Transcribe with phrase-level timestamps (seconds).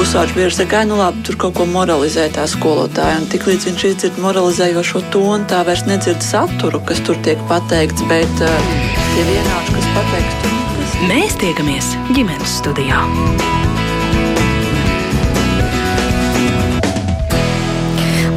[0.00, 3.18] pusauģis bieži saka, nu labi, tur kaut ko moralizē tā skolotāja.
[3.20, 8.44] Un tiklīdz viņš izdzird moralizējošo tonu, tā vairs nedzird saturu, kas tur tiek pateikts, bet
[8.46, 8.70] uh,
[9.12, 10.94] tie vienādi, kas pateikts, tur nekas.
[11.10, 13.02] Mēs tiekamies ģimenes studijā.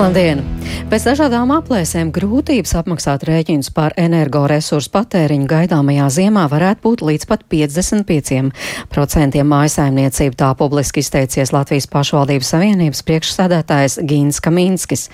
[0.02, 0.53] Labdien!
[0.94, 7.46] Pēc dažādām aplēsēm grūtības apmaksāt rēķinus par energoresursu patēriņu gaidāmajā ziemā varētu būt līdz pat
[7.50, 10.38] 55% mājasaimniecību.
[10.38, 15.08] Tā publiski izteicies Latvijas pašvaldības savienības priekšsēdētājs Gīns Kaminskis.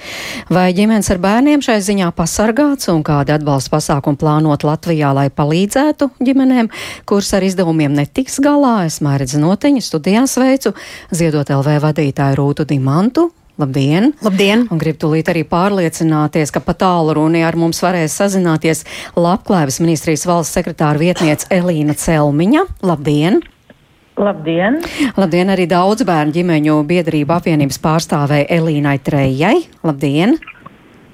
[0.51, 6.11] Vai ģimenes ar bērniem šai ziņā pasargāts un kādi atbalsta pasākumi plānot Latvijā, lai palīdzētu
[6.19, 6.73] ģimenēm,
[7.07, 8.81] kuras ar izdevumiem netiks galā?
[8.91, 10.75] Es Mairidz Noteņa studijā sveicu
[11.15, 13.29] Ziedot LV vadītāju Rūtu Dimantu
[13.59, 14.13] Labdien!
[14.23, 14.61] Labdien!
[14.71, 18.85] Un gribu tūlīt arī pārliecināties, ka pa tālu runi ar mums varēs sazināties
[19.19, 22.63] Labklājības ministrijas valsts sekretāra vietniece Elīna Celmiņa.
[22.87, 23.41] Labdien!
[24.15, 24.79] Labdien!
[25.19, 29.57] Labdien arī daudz bērnu ģimeņu biedrību apvienības pārstāvēja Elīnai Trejai.
[29.83, 30.39] Labdien!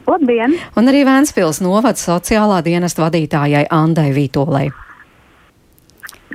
[0.05, 0.53] Labdien!
[0.77, 4.67] Un arī Vēnspils novads sociālā dienesta vadītājai Andai Vītolai.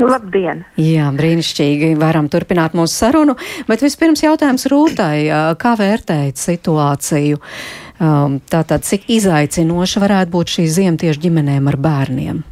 [0.08, 0.64] Labdien!
[0.80, 1.92] Jā, brīnišķīgi.
[2.00, 3.36] Varam turpināt mūsu sarunu,
[3.68, 5.26] bet vispirms jautājums Rūtai.
[5.60, 7.40] Kā vērtējat situāciju?
[8.00, 12.44] Tātad, cik izaicinoša varētu būt šī ziema tieši ģimenēm ar bērniem?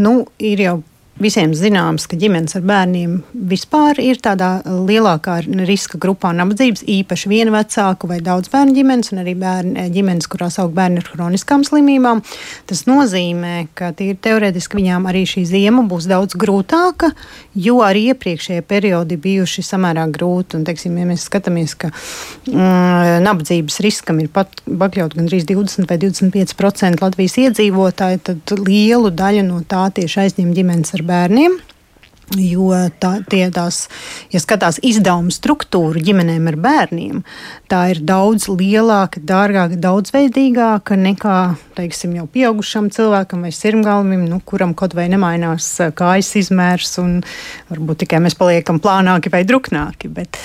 [0.00, 0.76] Nu, ir jau
[1.20, 3.18] visiem zināms, ka ģimenes ar bērniem
[3.50, 9.20] vispār ir tādā lielākā riska grupā nabadzības, īpaši viena vecāku vai daudz bērnu ģimenes, un
[9.22, 12.22] arī bērni, ģimenes, kurās aug bērni ar kroniskām slimībām.
[12.70, 17.12] Tas nozīmē, ka tīri teorētiski viņām arī šī ziema būs daudz grūtāka,
[17.54, 20.56] jo arī iepriekšējie periodi bijuši samērā grūti.
[20.56, 26.00] Un, teiksim, ja mēs skatāmies, ka mm, nabadzības riskam ir pat pakļaut gandrīz 20 vai
[26.00, 31.58] 25% Latvijas iedzīvotāji, tad lielu daļu no tā tieši aizņem ģimenes ar bērniem bērniem.
[32.38, 32.68] Jo
[33.02, 33.88] tā, tie tās,
[34.30, 37.24] ja skatās izdevumu struktūru ģimenēm ar bērniem,
[37.66, 41.38] tā ir daudz lielāka, dārgāka, daudzveidīgāka nekā,
[41.74, 47.18] teiksim, jau pieaugušam cilvēkam vai sirmgalvim, nu, kuram kaut vai nemainās kājas izmērs un
[47.72, 50.14] varbūt tikai mēs paliekam plānāki vai druknāki.
[50.14, 50.38] Bet,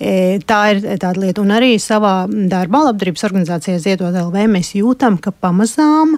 [0.00, 5.20] e, Tā ir tāda lieta, un arī savā darba labdarības organizācijā Ziedot LV mēs jūtam,
[5.20, 6.16] ka pamazām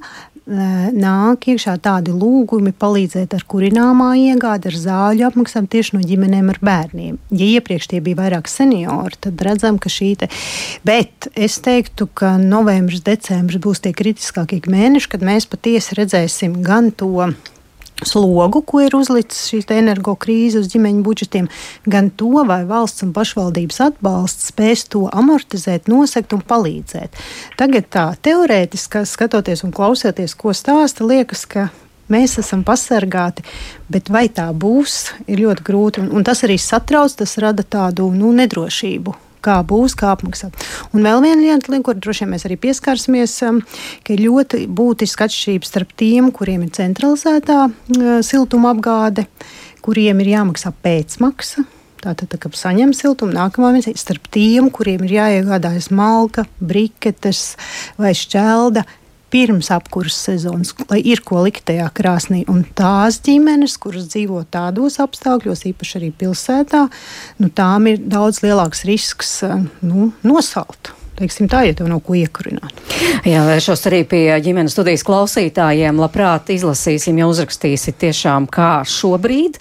[0.49, 6.61] nāk iekšā tādi lūgumi palīdzēt ar kurināmā iegādi, ar zāļu apmaksājumu tieši no ģimenēm ar
[6.65, 7.19] bērniem.
[7.31, 10.31] Ja iepriekš tie bija vairāk seniori, tad redzam, ka šī te.
[10.89, 16.91] Bet es teiktu, ka novembris, decembris būs tie kritiskākie mēneši, kad mēs patiesi redzēsim gan
[16.91, 17.29] to
[18.07, 21.49] slogu, ko ir uzlicis šī energo krīze uz ģimeņu budžetiem,
[21.87, 27.19] gan to, vai valsts un pašvaldības atbalsts spēs to amortizēt, nosegt un palīdzēt.
[27.59, 31.69] Tagad tā teorētiski skatoties un klausoties, ko stāsta, liekas, ka
[32.13, 33.45] mēs esam pasargāti,
[33.93, 36.05] bet vai tā būs, ir ļoti grūti.
[36.05, 40.57] Un, un tas arī satrauc, tas rada tādu nu, nedrošību kā būs, kā apmaksāt.
[40.93, 43.63] Un vēl viena lieta, kur droši vien mēs arī pieskarsimies, um,
[44.05, 49.29] ka ir ļoti būtiska atšķirība starp tiem, kuriem ir centralizētā uh, siltuma apgāde,
[49.85, 51.67] kuriem ir jāmaksā pēcmaksa.
[51.99, 57.57] Tātad, tā, kad saņem siltumu, nākamā mēnesī starp tiem, kuriem ir jāiegādājas malka, briketes
[57.99, 58.85] vai šķelda,
[59.33, 62.45] pirms apkurses sezonas, lai ir ko likt tajā krāsnī.
[62.51, 66.87] Un tās ģimenes, kuras dzīvo tādos apstākļos, īpaši arī pilsētā,
[67.43, 69.41] nu, tām ir daudz lielāks risks
[69.83, 72.83] nu, nosalt teiksim, tā, ja tev nav ko iekurināt.
[73.27, 75.99] Jā, vēršos arī pie ģimenes studijas klausītājiem.
[76.01, 79.59] Labprāt, izlasīsim, ja uzrakstīsiet tiešām, kā šobrīd,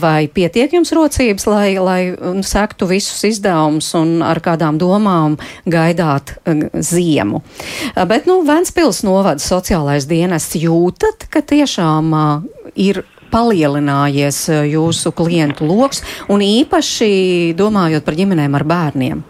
[0.00, 2.00] vai pietiek jums rocības, lai, lai
[2.46, 6.36] sektu visus izdevumus un ar kādām domām gaidāt
[6.80, 7.42] ziemu.
[7.96, 12.14] Bet, nu, Ventspils novada sociālais dienests jūtat, ka tiešām
[12.74, 16.02] ir palielinājies jūsu klientu lokus,
[16.32, 19.24] un īpaši domājot par ģimenēm ar bērniem?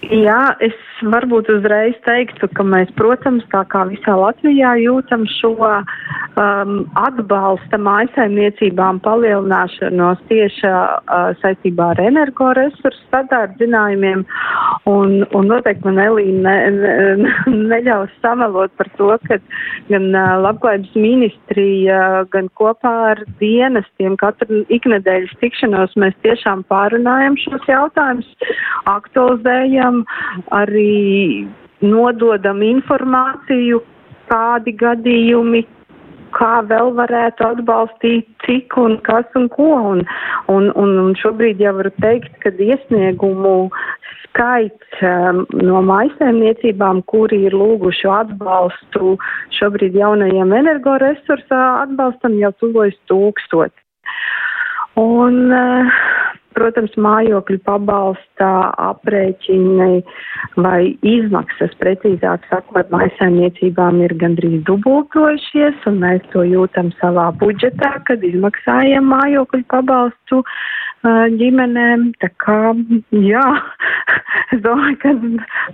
[0.00, 6.72] Jā, es varbūt uzreiz teiktu, ka mēs, protams, tā kā visā Latvijā jūtam šo um,
[6.96, 14.24] atbalsta mājasaimniecībām palielināšanos tieši uh, saistībā ar energoresursu sadārdzinājumiem.
[14.88, 16.88] Un, un noteikti man Elīna ne,
[17.20, 17.34] ne,
[17.74, 19.36] neļaus samelot par to, ka
[19.92, 22.00] gan uh, labklājības ministrija,
[22.32, 28.32] gan kopā ar dienestiem katru iknedēļas tikšanos mēs tiešām pārunājam šos jautājumus,
[28.88, 29.89] aktualizējam
[30.54, 31.46] arī
[31.80, 33.82] nododam informāciju,
[34.30, 35.62] kādi gadījumi,
[36.36, 39.70] kā vēl varētu atbalstīt, cik un kas un ko.
[39.92, 40.04] Un,
[40.52, 43.70] un, un, un šobrīd jau varu teikt, ka iesniegumu
[44.30, 49.16] skaits um, no maisēmniecībām, kuri ir lūguši atbalstu
[49.58, 53.86] šobrīd jaunajiem energoresursu atbalstam, jau tuvojas tūkstoši.
[55.00, 56.00] Un, uh,
[56.60, 58.50] protams, mājokļu pabalsta
[58.90, 60.02] aprēķini
[60.60, 68.24] vai izmaksas, precīzāk sakot, maisaimniecībām ir gandrīz dubultojušies, un mēs to jūtam savā budžetā, kad
[68.26, 70.44] izmaksājam mājokļu pabalstu
[71.40, 72.10] ģimenēm.
[72.20, 72.58] Tā kā,
[73.14, 73.44] jā,
[74.52, 75.14] es domāju, ka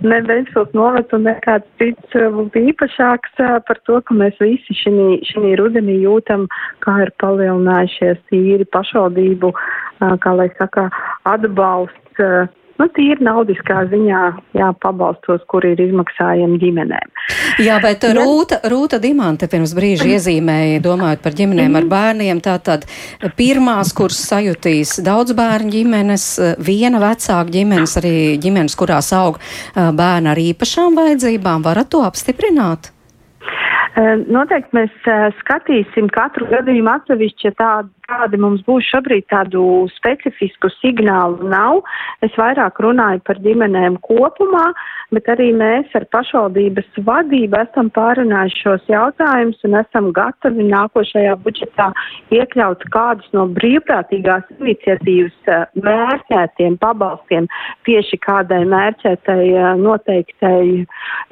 [0.07, 5.99] ne Ventspils novads un nekāds cits būtu īpašāks par to, ka mēs visi šī rudenī
[6.05, 6.47] jūtam,
[6.85, 9.51] kā ir palielinājušies tīri pašvaldību,
[9.99, 10.89] kā lai saka,
[11.27, 12.23] atbalsts
[12.77, 14.21] nu, tīri naudiskā ziņā
[14.57, 17.13] jā, pabalstos, kur ir izmaksājami ģimenēm.
[17.63, 22.85] Jā, bet Rūta, Rūta Dimante pirms brīža iezīmēja, domājot par ģimenēm ar bērniem, tātad
[23.39, 26.27] pirmās, kuras sajutīs daudz bērnu ģimenes,
[26.61, 28.13] viena vecāka ģimenes, arī
[28.43, 29.41] ģimenes, kurās aug
[29.73, 32.91] bērni ar īpašām vajadzībām, varat to apstiprināt?
[34.29, 35.05] Noteikti mēs
[35.39, 39.61] skatīsim katru gadījumu atsevišķi, ja tāda kādi mums būs šobrīd tādu
[39.97, 41.81] specifisku signālu nav.
[42.23, 44.69] Es vairāk runāju par ģimenēm kopumā,
[45.11, 51.89] bet arī mēs ar pašvaldības vadību esam pārunājuši šos jautājumus un esam gatavi nākošajā budžetā
[52.35, 57.49] iekļaut kādus no brīvprātīgās iniciatīvas eh, mērķētiem pabalstiem
[57.87, 60.61] tieši kādai mērķētai eh, noteiktai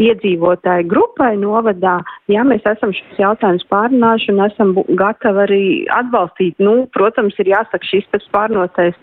[0.03, 1.97] iedzīvotāju grupai novadā.
[2.31, 5.63] Jā, mēs esam šos jautājumus pārunājuši un esam gatavi arī
[5.95, 8.97] atbalstīt nu, protams, ir jāsaka šis tas pārnotais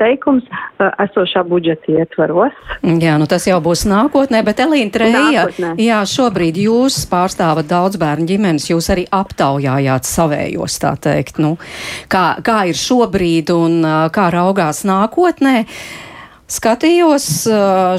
[0.00, 0.44] teikums
[0.80, 2.54] esošā budžeta ietvaros.
[2.82, 5.44] Jā, nu tas jau būs nākotnē, bet Elīna Treja,
[5.76, 11.56] jā, šobrīd jūs pārstāvat daudz bērnu ģimenes, jūs arī aptaujājāt savējos, tā teikt, nu,
[12.08, 13.84] kā, kā ir šobrīd un
[14.14, 15.66] kā raugās nākotnē.
[16.52, 17.26] Skatījos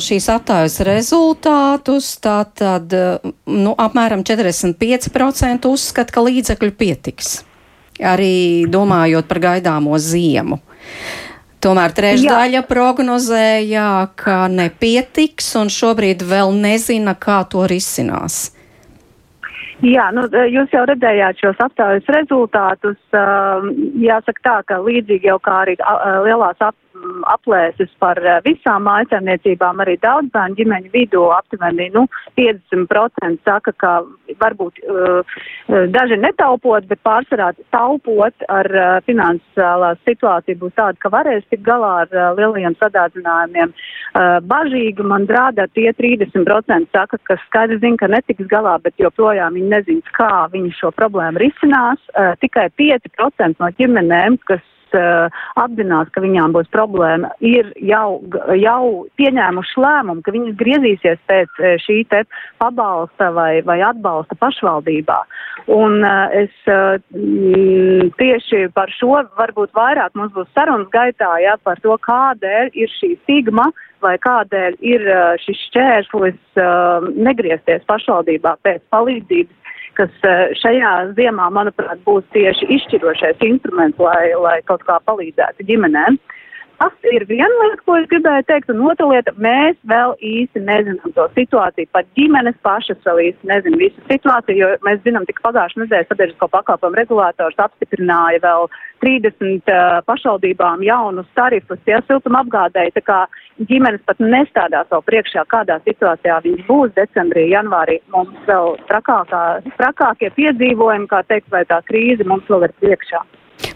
[0.04, 2.92] šīs aptājas rezultātus, tātad
[3.50, 7.40] nu, apmēram 45% uzskata, ka līdzekļu pietiks
[8.06, 10.60] arī domājot par gaidāmo ziemu.
[11.64, 12.66] Tomēr trešdaļa Jā.
[12.68, 13.86] prognozēja,
[14.20, 18.50] ka nepietiks un šobrīd vēl nezina, kā to risinās.
[19.84, 23.00] Jā, nu, jūs jau redzējāt šos aptaujas rezultātus.
[24.00, 25.76] Jāsaka tā, ka līdzīgi jau kā arī
[26.24, 26.76] lielās ap,
[27.32, 32.06] aplēses par eh, visām mājasēmniecībām, arī daudz bērnu ģimeņu vidū aptuveni nu,
[32.40, 33.94] 50% saka, ka
[34.40, 35.36] varbūt uh,
[35.94, 41.94] daži netaupot, bet pārsvarā taupot ar uh, finansiālā situācija būs tāda, ka varēs tikt galā
[42.04, 43.74] ar lielajiem sadādzinājumiem.
[44.50, 49.72] Bažīgi man rāda tie 30% saka, ka skaidri zina, ka netiks galā, bet joprojām viņi
[49.72, 52.02] nezina, kā viņi šo problēmu risinās.
[52.42, 54.64] Tikai 5% no ģimenēm, kas
[54.98, 58.22] uh, apzinās, ka viņām būs problēma, ir jau,
[58.58, 62.24] jau pieņēmuši lēmumu, ka viņas griezīsies pēc uh, šī te
[62.64, 65.20] pabalsta vai, vai atbalsta pašvaldībā.
[65.74, 67.00] Un uh, es uh,
[68.20, 73.16] tieši par šo varbūt vairāk mums būs sarunas gaitā, ja, par to, kādēļ ir šī
[73.24, 73.72] stigma
[74.04, 75.06] vai kādēļ ir
[75.40, 79.63] šis šķērslis uh, negriezties pašvaldībā pēc palīdzības
[79.98, 86.20] kas eh, šajā ziemā, manuprāt, būs tieši izšķirošais instruments, lai, lai kaut kā palīdzētu ģimenēm.
[86.82, 91.14] Tas ir viena lieta, ko es gribēju teikt, un otra lieta, mēs vēl īsti nezinām
[91.16, 91.90] to situāciju.
[91.96, 96.50] Pat ģimenes pašas vēl īsti nezina visu situāciju, jo mēs zinām, tik pagājušajā nedēļā sabiedrisko
[96.56, 98.68] pakalpojumu regulātors apstiprināja vēl
[99.06, 103.20] 30 uh, pašvaldībām jaunus tarifus, ja siltuma apgādēji, tā kā
[103.70, 108.00] ģimenes pat nestādās vēl priekšā, kādā situācijā viņas būs decembrī, janvārī.
[108.16, 109.46] Mums vēl trakākā,
[109.78, 113.24] trakākie piedzīvojumi, kā teikt, vai tā krīze mums vēl ir priekšā.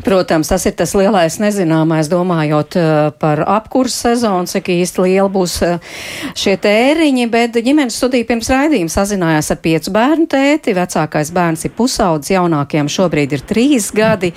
[0.06, 2.90] Protams, tas ir tas lielais nezināmais, domājot uh,
[3.20, 5.94] par apkursu sezonu, cik īsti liela būs uh,
[6.38, 10.76] šie tēriņi, bet ģimenes studija pirms raidījuma sazinājās ar piecu bērnu tēti.
[10.78, 14.34] Vecākais bērns ir pusaudzis, jaunākajam šobrīd ir trīs gadi.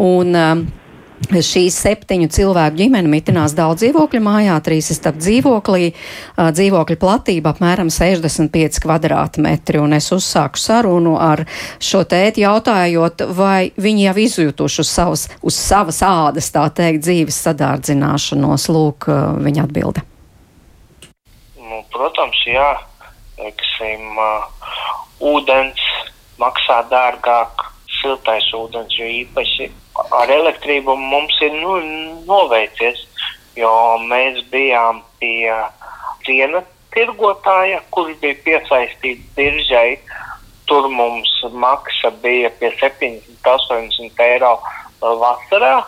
[0.00, 0.83] Un, uh,
[1.24, 5.92] Šīs septiņu cilvēku ģimene mitinās daudz dzīvokļu mājā, trīs istab dzīvoklī,
[6.36, 11.44] dzīvokļa platība apmēram 65 kvadrātmetri, un es uzsāku sarunu ar
[11.82, 17.40] šo tēti jautājot, vai viņi jau izjutuši uz savas, uz savas ādas, tā teikt, dzīves
[17.48, 18.68] sadārdzināšanos.
[18.74, 19.06] Lūk,
[19.44, 20.02] viņa atbilde.
[21.60, 22.70] Nu, protams, jā,
[23.38, 24.50] teiksim, uh,
[25.22, 25.80] ūdens
[26.40, 27.68] maksā dārgāk,
[28.00, 31.76] siltais ūdens jo īpaši ar elektrību mums ir nu,
[32.28, 33.04] noveicies,
[33.58, 33.72] jo
[34.10, 35.52] mēs bijām pie
[36.26, 36.62] ciena
[36.94, 39.98] tirgotāja, kurš bija piesaistīts biržai.
[40.64, 44.54] Tur mums maksa bija pie 70-80 eiro
[45.00, 45.82] vasarā,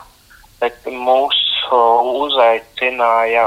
[0.61, 1.39] bet mūs
[1.73, 3.47] uzaicināja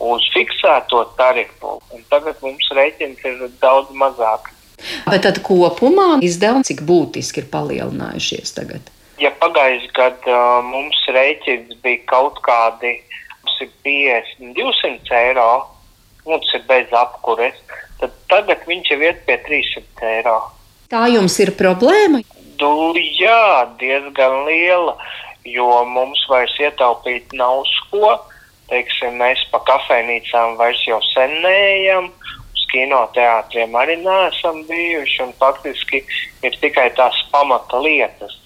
[0.00, 1.76] uz fiksēto tarifu.
[2.08, 4.56] Tagad mums rēķins ir daudz mazāks.
[5.04, 8.88] Bet tad kopumā izdevumi cik būtiski ir palielinājušies tagad?
[9.40, 12.98] Pagājušajā gadā uh, mums rēķins bija kaut kādi
[13.60, 15.50] 50, 200 eiro,
[16.26, 17.56] un tas ir bez apkures,
[18.00, 20.36] tad tagad viņš jau iet pie 300 eiro.
[20.92, 22.20] Tā jums ir problēma?
[22.60, 24.96] Du, jā, diezgan liela,
[25.48, 28.18] jo mums vairs ietaupīt nav uz ko.
[28.68, 32.10] Teiksim, mēs pa kafejnīcām vairs jau senējam,
[32.52, 36.04] uz kinoteātriem arī neesam bijuši, faktiski
[36.44, 38.36] ir tikai tās pamata lietas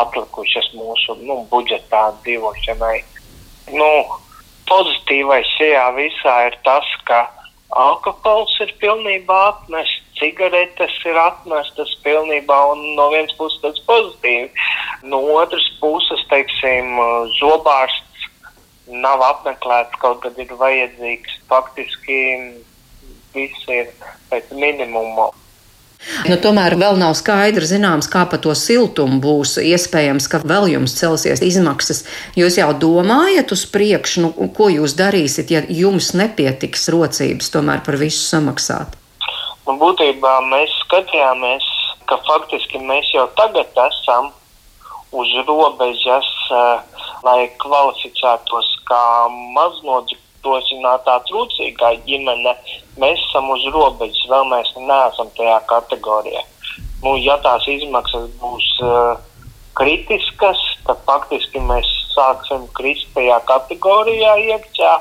[0.00, 2.98] atlikušas mūsu nu, budžetā dzīvošanai.
[3.74, 3.90] Nu,
[4.68, 7.24] pozitīvais šajā visā ir tas, ka
[7.74, 14.50] alkohols ir pilnībā atnests, cigaretes ir atnestas pilnībā, un no vienas puses tas pozitīvi.
[15.10, 16.94] No otras puses, teiksim,
[17.40, 18.28] zobārsts
[18.86, 21.40] nav apmeklēts, kaut kad ir vajadzīgs.
[21.50, 22.20] Faktiski
[23.34, 23.90] viss ir
[24.30, 25.30] pēc minimuma.
[26.28, 29.56] Nu, tomēr vēl nav skaidrs, zināms, kā par to siltumu būs.
[29.62, 32.04] Iespējams, ka vēl jums celsies izmaksas.
[32.38, 37.98] Jūs jau domājat uz priekšu, nu, ko jūs darīsiet, ja jums nepietiks rocības tomēr par
[38.00, 38.98] visu samaksāt?
[39.64, 41.68] Nu, būtībā mēs skatījāmies,
[42.10, 44.28] ka faktiski mēs jau tagad esam
[45.14, 46.82] uz robežas, uh,
[47.24, 49.04] lai kvalificētos kā
[50.44, 52.54] maznodrošinātā trūcīgā ģimene.
[52.98, 56.42] Mēs esam uz robežas, vēl mēs neesam tajā kategorijā.
[57.02, 59.18] Nu, ja tās izmaksas būs uh,
[59.74, 64.94] kritiskas, tad faktiski mēs sāksim krist tajā kategorijā iekšā,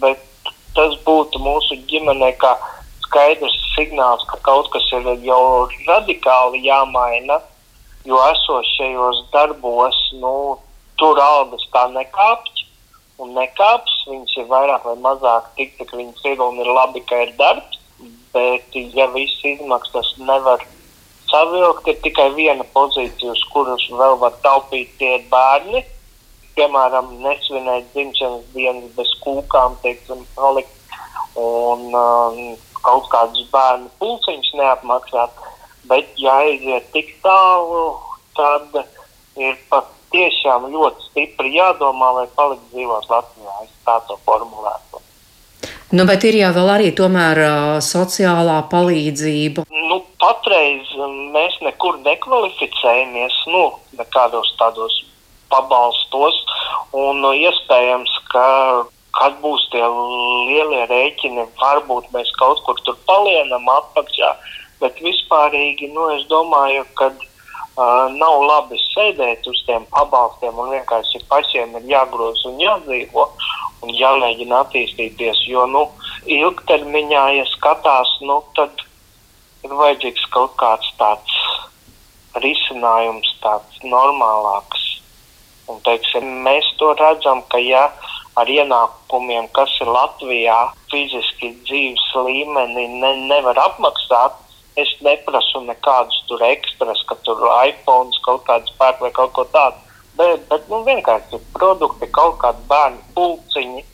[0.00, 0.20] bet
[0.74, 2.56] tas būtu mūsu ģimenei kā
[3.04, 7.40] skaidrs signāls, ka kaut kas ir jau radikāli jāmaina
[8.04, 10.58] jo esošajos darbos, nu,
[10.96, 12.59] tur algas tā nekāpj
[13.22, 13.96] un nekāps.
[14.10, 17.78] Viņas ir vairāk vai mazāk tik, cik viņas un ir labi, ka ir darbs.
[18.34, 20.62] Bet, ja visas izmaksas nevar
[21.30, 25.82] savilkt, ir tikai viena pozīcija, uz kuras vēl var taupīt tie bērni.
[26.54, 30.96] Piemēram, nesvinēt dzimšanas dienas bez kūkām, teiksim, palikt
[31.38, 32.40] un um,
[32.82, 35.38] kaut kādus bērnu pulciņus neapmaksāt
[35.90, 37.98] bet ja aiziet tik tālu,
[38.36, 38.82] tad
[39.40, 39.56] ir
[40.10, 43.52] patiešām ļoti stipri jādomā, lai palikt dzīvot Latvijā.
[43.62, 45.00] Es tā to formulētu.
[45.92, 49.64] Nu, bet ir jau arī tomēr sociālā palīdzība.
[49.70, 50.86] Nu, patreiz
[51.34, 53.64] mēs nekur nekvalificējamies, nu,
[53.98, 55.02] nekādos tādos
[55.50, 56.38] pabalstos,
[56.94, 58.86] un nu, iespējams, ka
[59.18, 64.38] kad būs tie lielie rēķini, varbūt mēs kaut kur tur palienam atpakaļ,
[64.80, 67.10] bet vispārīgi nu, es domāju, ka
[67.76, 73.26] uh, nav labi sēdēt uz tiem pabalstiem un vienkārši pašiem ir jāgroza un jādzīvo
[73.84, 75.44] un jāmēģina attīstīties.
[75.48, 75.86] Jo nu,
[76.28, 78.84] ilgtermiņā, ja skatās, nu, tad
[79.64, 81.40] ir vajadzīgs kaut kāds tāds
[82.44, 84.86] risinājums, tāds normālāks.
[85.70, 87.88] Un, teiksim, mēs to redzam, ka ja
[88.38, 90.58] ar ienākumiem, kas ir Latvijā,
[90.90, 94.38] fiziski dzīves līmeni ne, nevar apmaksāt,
[94.78, 99.78] es neprasu nekādus tur ekstras, ka tur iPhone kaut kāds pērk vai kaut ko tādu.
[100.18, 103.86] Bet, bet nu, vienkārši produkti, kaut kādi bērnu pulciņi.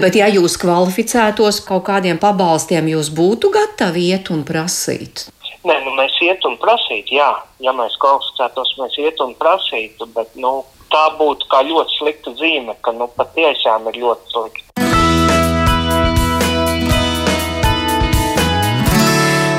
[0.00, 5.26] Bet, ja jūs kvalificētos kaut kādiem pabalstiem, jūs būtu gatavi iet un prasīt?
[5.60, 7.30] Nē, nu, mēs iet un prasītu, jā.
[7.60, 12.78] Ja mēs kvalificētos, mēs iet un prasītu, bet nu, tā būtu kā ļoti slikta zīme,
[12.80, 14.99] ka nu, patiešām ir ļoti slikti.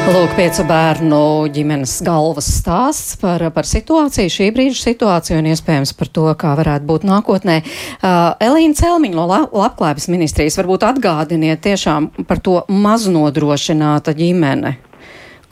[0.02, 1.18] Lūk, piecu bērnu
[1.54, 6.88] ģimenes galvas stāsts par, par situāciju, šī brīža situāciju un iespējams par to, kā varētu
[6.90, 7.60] būt nākotnē.
[7.62, 14.74] Uh, Elīna Celmiņa no Labklājības ministrijas varbūt atgādiniet tiešām par to maznodrošināta ģimene.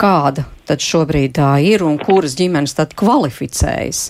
[0.00, 4.08] Kāda tad šobrīd tā ir un kuras ģimenes tad kvalificējas?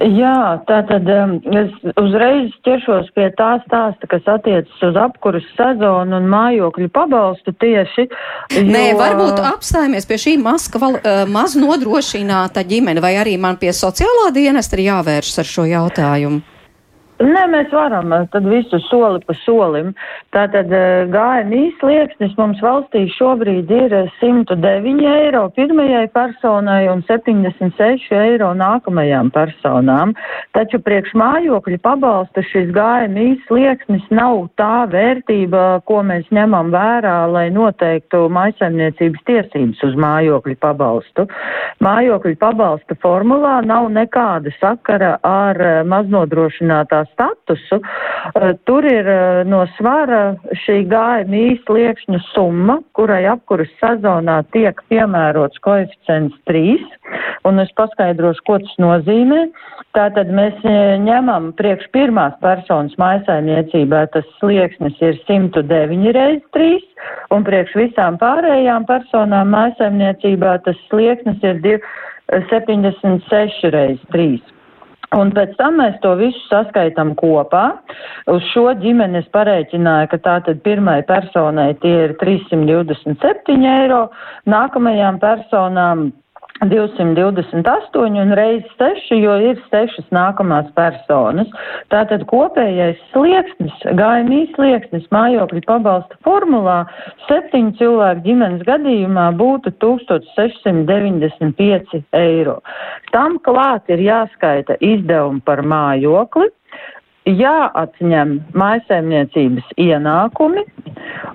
[0.00, 6.16] Jā, tā tad um, es uzreiz ķeršos pie tā stāsta, kas attiecas uz apkuras sezonu
[6.16, 8.06] un mājokļu pabalstu tieši.
[8.54, 8.62] Jo...
[8.64, 13.74] Nē, varbūt apstājamies pie šī maska, val, uh, maz nodrošināta ģimene, vai arī man pie
[13.76, 16.40] sociālā dienesta ir jāvēršas ar šo jautājumu?
[17.20, 19.90] Nē, mēs varam, tad visu soli pa solim.
[20.32, 20.70] Tātad
[21.12, 30.14] GMI slieksnis mums valstī šobrīd ir 109 eiro pirmajai personai un 76 eiro nākamajām personām.
[30.56, 37.44] Taču priekš mājokļu pabalsta šis GMI slieksnis nav tā vērtība, ko mēs ņemam vērā, lai
[37.52, 41.28] noteiktu maisaimniecības tiesības uz mājokļu pabalstu.
[41.84, 47.80] Mājokļu pabalsta formulā nav nekāda sakara ar maznodrošinātās statusu,
[48.68, 49.08] tur ir
[49.48, 56.78] no svara šī GMI sliekšņu summa, kurai apkuras sezonā tiek piemērots koeficients 3,
[57.48, 59.46] un es paskaidrošu, ko tas nozīmē.
[59.96, 60.60] Tātad mēs
[61.02, 66.78] ņemam priekš pirmās personas maisaimniecībā, tas slieksnis ir 109 reiz 3,
[67.34, 71.82] un priekš visām pārējām personām maisaimniecībā tas slieksnis ir
[72.52, 74.59] 76 reiz 3.
[75.18, 77.64] Un pēc tam mēs to visu saskaitam kopā.
[78.30, 84.04] Uz šo ģimeni es pareiķināju, ka tātad pirmai personai tie ir 327 eiro,
[84.46, 86.12] nākamajām personām
[86.68, 91.48] 228 un reiz 6, jo ir 6 nākamās personas.
[91.92, 96.80] Tātad kopējais slieksnis, GMI slieksnis mājokļu pabalsta formulā
[97.28, 102.56] septiņu cilvēku ģimenes gadījumā būtu 1695 eiro.
[103.14, 106.48] Tam klāt ir jāskaita izdevumi par mājokli,
[107.28, 110.64] jāatņem maisaimniecības ienākumi,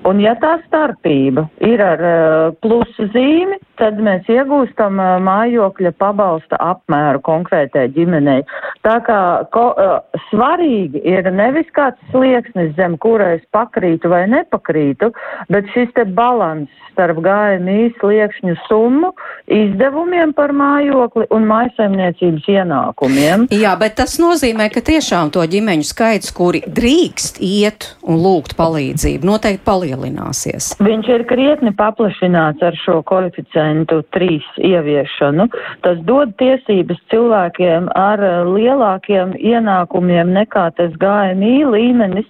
[0.10, 6.60] un ja tā starpība ir ar uh, plusu zīmi, tad mēs iegūstam uh, mājokļa pabalsta
[6.64, 8.42] apmēru konkrētai ģimenei.
[8.86, 9.20] Tā kā
[9.54, 15.12] ko, uh, svarīgi ir nevis kāds slieksnis, zem kura es pakrītu vai nepakrītu,
[15.54, 19.12] bet šis te balans starp GMI sliekšņu summu,
[19.52, 23.48] izdevumiem par mājokli un maisaimniecības ienākumiem.
[23.54, 25.44] Jā, bet tas nozīmē, ka tiešām to
[25.76, 30.76] ģimeņu skaits, kuri drīkst iet un lūgt palīdzību, noteikti palielināsies.
[30.80, 35.50] Viņš ir krietni paplašināts ar šo koeficientu trīs ieviešanu.
[35.84, 42.28] Tas dod tiesības cilvēkiem ar lielākiem ienākumiem nekā tas GMI līmenis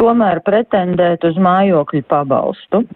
[0.00, 2.86] tomēr pretendēt uz mājokļu pabalstu.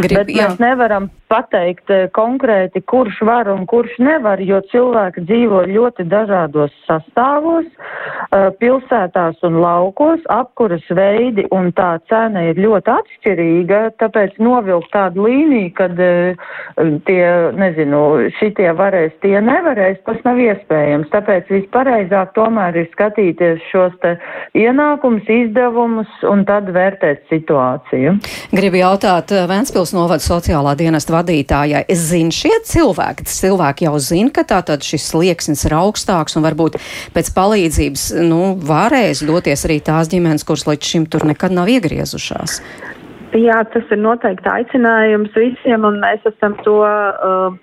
[0.00, 5.24] Grib, Bet mēs jā nevaram pateikt eh, konkrēti, kurš var un kurš nevar, jo cilvēki
[5.28, 12.92] dzīvo ļoti dažādos sastāvos, eh, pilsētās un laukos, apkuras veidi un tā cena ir ļoti
[12.94, 16.38] atšķirīga, tāpēc novilkt tādu līniju, kad eh,
[17.08, 17.24] tie,
[17.56, 18.02] nezinu,
[18.38, 21.10] šitie varēs, tie nevarēs, tas nav iespējams.
[21.12, 24.16] Tāpēc vispareizāk tomēr ir skatīties šos te
[24.58, 28.16] ienākums, izdevumus un tad vērtēt situāciju.
[28.54, 31.84] Gribu jautāt Ventspils novada sociālā dienesta vadītājai.
[31.90, 36.78] Es zinu, šie cilvēki, cilvēki jau zina, ka tātad šis slieksnis ir augstāks un varbūt
[37.14, 42.60] pēc palīdzības, nu, varēs doties arī tās ģimenes, kuras līdz šim tur nekad nav iegriezušās.
[43.30, 47.54] Jā, tas ir noteikti aicinājums visiem, un mēs esam to uh,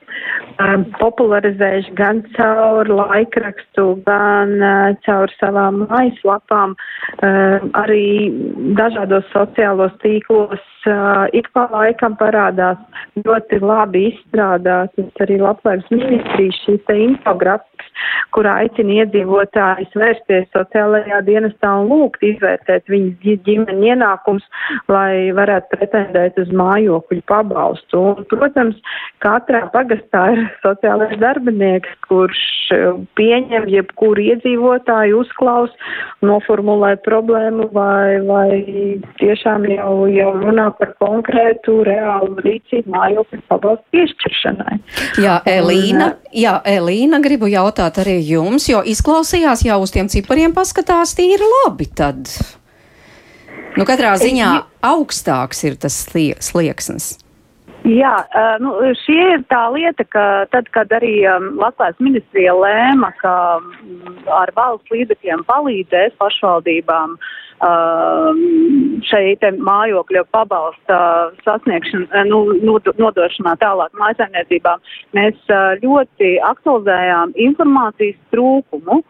[1.02, 8.32] popularizējuši gan caur laikrakstu, gan uh, caur savām mājaslapām, uh, arī
[8.80, 10.64] dažādos sociālos tīklos.
[10.88, 12.80] Uh, ik pa laikam parādās
[13.26, 17.90] ļoti labi izstrādātas arī labklājības ministrijas šīs infografikas,
[18.32, 24.48] kur aicina iedzīvotājus vērsties sociālajā dienestā un lūgt izvērtēt viņas ģimeņa ienākums,
[24.88, 28.02] lai varētu pretendēt uz mājokļu pabalstu.
[28.12, 28.78] Un, protams,
[29.24, 32.42] katrā pagastā ir sociālais darbinieks, kurš
[32.76, 32.86] eh,
[33.20, 35.74] pieņem jebkuru iedzīvotāju, uzklaus,
[36.26, 44.78] noformulē problēmu vai, vai tiešām jau, jau runā par konkrētu reālu rīcību mājokļu pabalstu piešķiršanai.
[45.24, 51.16] Jā, Elīna, jā, Elīna, gribu jautāt arī jums, jo izklausījās jau uz tiem cipariem paskatās
[51.18, 52.32] tīri labi tad.
[53.78, 54.50] Nu, katrā ziņā
[54.86, 57.16] augstāks ir tas slieksnis.
[57.88, 58.16] Jā,
[58.60, 58.74] nu,
[59.06, 63.70] šī ir tā lieta, ka tad, kad arī um, Latvijas ministrija lēma, ka um,
[64.34, 68.42] ar valsts līdzekļiem palīdzēs pašvaldībām uh,
[69.08, 71.00] šeit mājokļu pabalsta
[71.46, 72.42] sasniegšana, nu,
[72.98, 74.84] nodošanā tālāk mājasēmniecībām,
[75.16, 79.02] mēs ļoti aktualizējām informācijas trūkumu.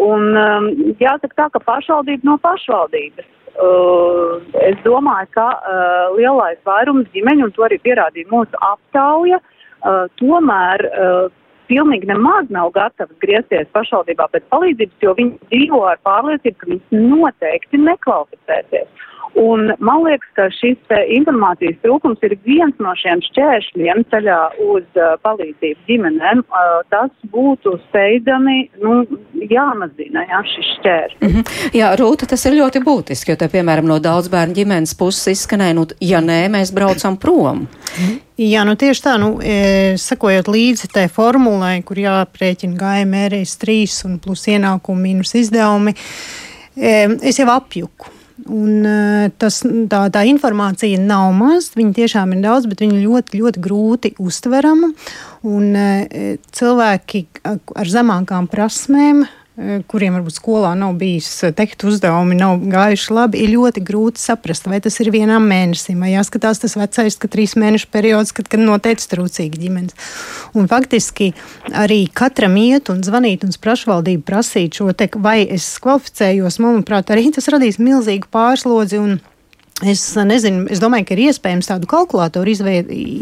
[0.00, 7.06] Un um, jāsaka tā, ka pašvaldība no pašvaldības Uh, es domāju, ka uh, lielais vairums
[7.14, 11.28] ģimeņu, un to arī pierādīja mūsu aptauja, uh, tomēr uh,
[11.70, 16.98] pilnīgi nemaz nav gatavs griezties pašvaldībā pēc palīdzības, jo viņi dzīvo ar pārliecību, ka viņas
[17.14, 19.06] noteikti nekvalificēsies.
[19.34, 20.78] Un man liekas, ka šis
[21.16, 26.44] informācijas trūkums ir viens no šiem šķēršļiem ceļā uz uh, palīdzību ģimenēm.
[26.46, 29.00] Uh, tas būtu steidzami nu,
[29.50, 31.22] jāmazina jā, šis šķērslis.
[31.24, 31.74] Mm -hmm.
[31.74, 35.74] Jā, Rūta, tas ir ļoti būtiski, jo te, piemēram, no daudz bērnu ģimenes puses izskanēja,
[35.74, 37.66] nu, ja nē, mēs braucam prom.
[37.66, 37.66] Mm
[37.98, 38.20] -hmm.
[38.38, 44.18] Jā, nu tieši tā, nu, e, sakojot līdzi tai formulai, kur jāprēķina GMRS 3 un
[44.18, 45.94] plus ienākumi mīnus izdevumi,
[46.76, 48.13] e, es jau apjuku.
[48.52, 53.40] Un, eh, tas, tā, tā informācija nav maz, viņa tiešām ir daudz, bet viņa ļoti,
[53.40, 54.92] ļoti grūti uztverama.
[55.48, 57.26] Un, eh, cilvēki
[57.76, 59.43] ar zemākām prasmēm Eh,
[59.86, 64.66] kuriem varbūt skolā nav bijis eh, teikt uzdevumi, nav gājuši labi, ir ļoti grūti saprast,
[64.70, 68.62] vai tas ir vienam mēnesim, vai jāskatās tas vecais, ka trīs mēnešu periods, kad, kad
[68.62, 69.94] noteikti trūcīgi ģimenes.
[70.58, 71.30] Un faktiski
[71.70, 77.30] arī katram iet un zvanīt un pašvaldību prasīt šo te, vai es kvalificējos, manuprāt, arī
[77.34, 79.16] tas radīs milzīgu pārslodzi un
[79.82, 82.52] Es nezinu, es domāju, ka ir iespējams tādu kalkulātoru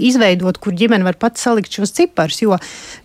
[0.04, 2.42] izveidot, kur ģimene var pats salikt šos ciparus.
[2.44, 2.58] Jo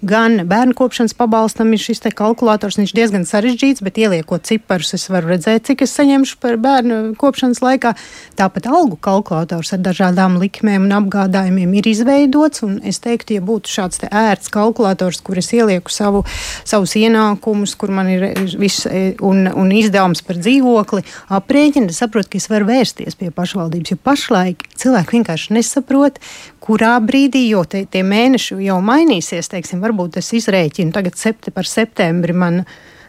[0.03, 5.31] gan bērnu kopšanas pabalstam ir šis kalkulators, viņš diezgan sarežģīts, bet ieliekot ciparus, es varu
[5.31, 7.93] redzēt, cik es saņemšu par bērnu kopšanas laikā.
[8.35, 12.65] Tāpat algu kalkulators ar dažādām likmēm un apgādājumiem ir izveidots.
[12.83, 16.25] Es teiktu, ja būtu šāds ērts kalkulators, kur es ielieku savu,
[16.67, 18.27] savus ienākumus, kur man ir
[18.59, 21.07] viss e, un, un izdevums par dzīvokli,
[21.39, 23.93] aprēķini, saprotu, ka es varu vērsties pie pašvaldības.
[23.93, 26.19] Jo pašlaik cilvēki vienkārši nesaprot,
[26.63, 29.53] kurā brīdī, jo te, tie mēneši jau mainīsies.
[29.53, 32.35] Teiksim, varbūt es izrēķinu tagad septi par septembri.
[32.37, 32.63] Man,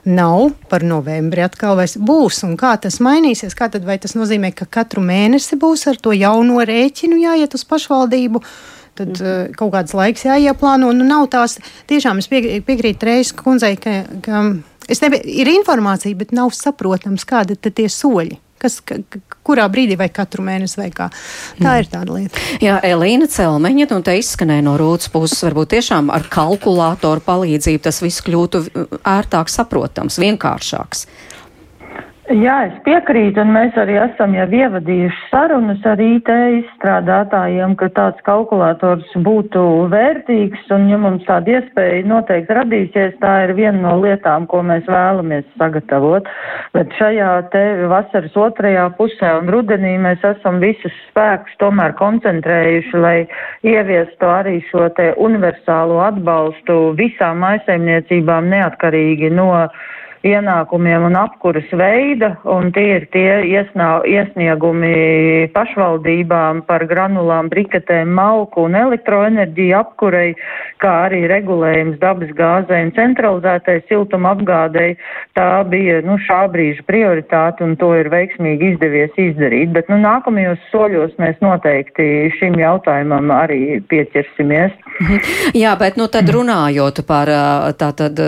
[0.09, 4.53] nav par novembri atkal vai būs, un kā tas mainīsies, kā tad vai tas nozīmē,
[4.57, 8.43] ka katru mēnesi būs ar to jauno rēķinu jāiet uz pašvaldību.
[8.99, 9.55] Tad mm -hmm.
[9.55, 10.93] kaut kāds laiks jāieplāno.
[10.93, 14.55] Nu, nav tās, tiešām es pie, piekrītu reizes kundzei, ka, ka
[14.88, 18.81] es nebiju, ir informācija, bet nav saprotams, kādi ir tie soļi kas,
[19.47, 21.09] kurā brīdī vai katru mēnesi vai kā.
[21.59, 21.79] Tā mm.
[21.83, 22.44] ir tāda lieta.
[22.64, 28.03] Jā, Elīna Celmeņa, nu te izskanēja no rūtas puses, varbūt tiešām ar kalkulātoru palīdzību tas
[28.05, 28.64] viss kļūtu
[29.03, 31.07] ērtāk saprotams, vienkāršāks.
[32.29, 38.21] Jā, es piekrītu, un mēs arī esam jau ievadījuši sarunas ar IT izstrādātājiem, ka tāds
[38.27, 44.45] kalkulators būtu vērtīgs, un ja mums tāda iespēja noteikti radīsies, tā ir viena no lietām,
[44.53, 46.29] ko mēs vēlamies sagatavot.
[46.77, 53.19] Bet šajā te vasaras otrajā pusē un rudenī mēs esam visus spēkus tomēr koncentrējuši, lai
[53.64, 59.55] ieviestu arī šo te universālo atbalstu visām maisaimniecībām neatkarīgi no
[60.27, 68.67] ienākumiem un apkuras veida, un tie ir tie iesnā, iesniegumi pašvaldībām par granulām, briketēm, malku
[68.67, 70.35] un elektroenerģiju apkurei,
[70.83, 74.97] kā arī regulējums dabas gāzei un centralizētai siltuma apgādei.
[75.39, 79.73] Tā bija nu, šā brīža prioritāte, un to ir veiksmīgi izdevies izdarīt.
[79.77, 84.75] Bet nu, nākamajos soļos mēs noteikti šim jautājumam arī pieķersimies.
[85.63, 87.31] Jā, bet nu, tad runājot par
[87.79, 88.19] tātad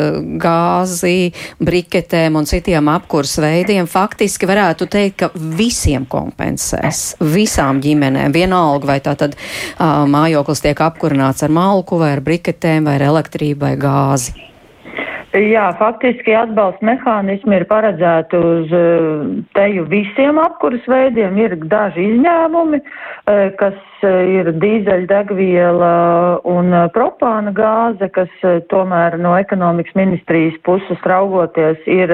[0.41, 8.93] gāzi, briketēm, un citiem apkurs veidiem, faktiski varētu teikt, ka visiem kompensēs, visām ģimenēm, vienalga
[8.93, 13.67] vai tā tad uh, mājoklis tiek apkurināts ar malku vai ar briketēm vai ar elektrību
[13.67, 14.37] vai gāzi.
[15.31, 18.73] Jā, faktiski atbalsta mehānismi ir paredzēti uz
[19.55, 21.37] teju visiem apkuras veidiem.
[21.39, 22.81] Ir daži izņēmumi,
[23.61, 25.93] kas ir dīzeļdegviela
[26.49, 28.31] un propāna gāze, kas
[28.73, 32.13] tomēr no ekonomikas ministrijas puses raugoties ir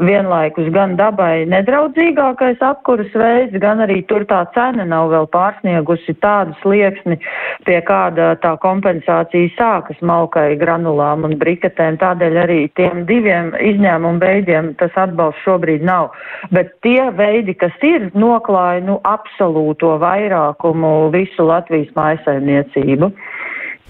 [0.00, 6.56] vienlaikus gan dabai nedraudzīgākais apkuras veids, gan arī tur tā cena nav vēl pārsniegusi tādu
[6.62, 7.20] slieksni,
[7.66, 11.98] pie kāda tā kompensācija sākas malkai, granulām un briketēm.
[12.00, 16.10] Tādēļ arī tiem diviem izņēmumu veidiem tas atbalsts šobrīd nav.
[16.54, 23.10] Bet tie veidi, kas ir, noklāja nu absolūto vairākumu visu Latvijas mājasaimniecību.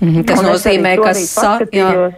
[0.00, 0.24] Mm -hmm.
[0.24, 1.58] Tas Un nozīmē, ka sa...
[1.72, 2.10] jā.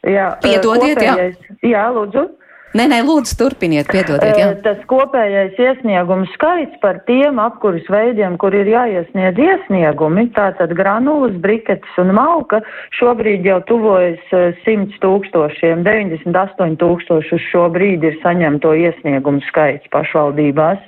[0.00, 1.70] Jā, Piedodiet, kopējais, jā.
[1.70, 2.28] Jā, lūdzu.
[2.70, 4.36] Nē, nē, lūdzu, turpiniet, piedodiet.
[4.38, 4.50] Jā.
[4.62, 11.98] Tas kopējais iesniegumu skaits par tiem apkuras veidiem, kur ir jāiesniedz iesniegumi, tātad granulas, briketes
[11.98, 12.60] un malka,
[12.94, 14.22] šobrīd jau tuvojas
[14.62, 20.78] 100 tūkstošiem, 98 tūkstoši uz šo brīdi ir saņemto iesniegumu skaits pašvaldībās.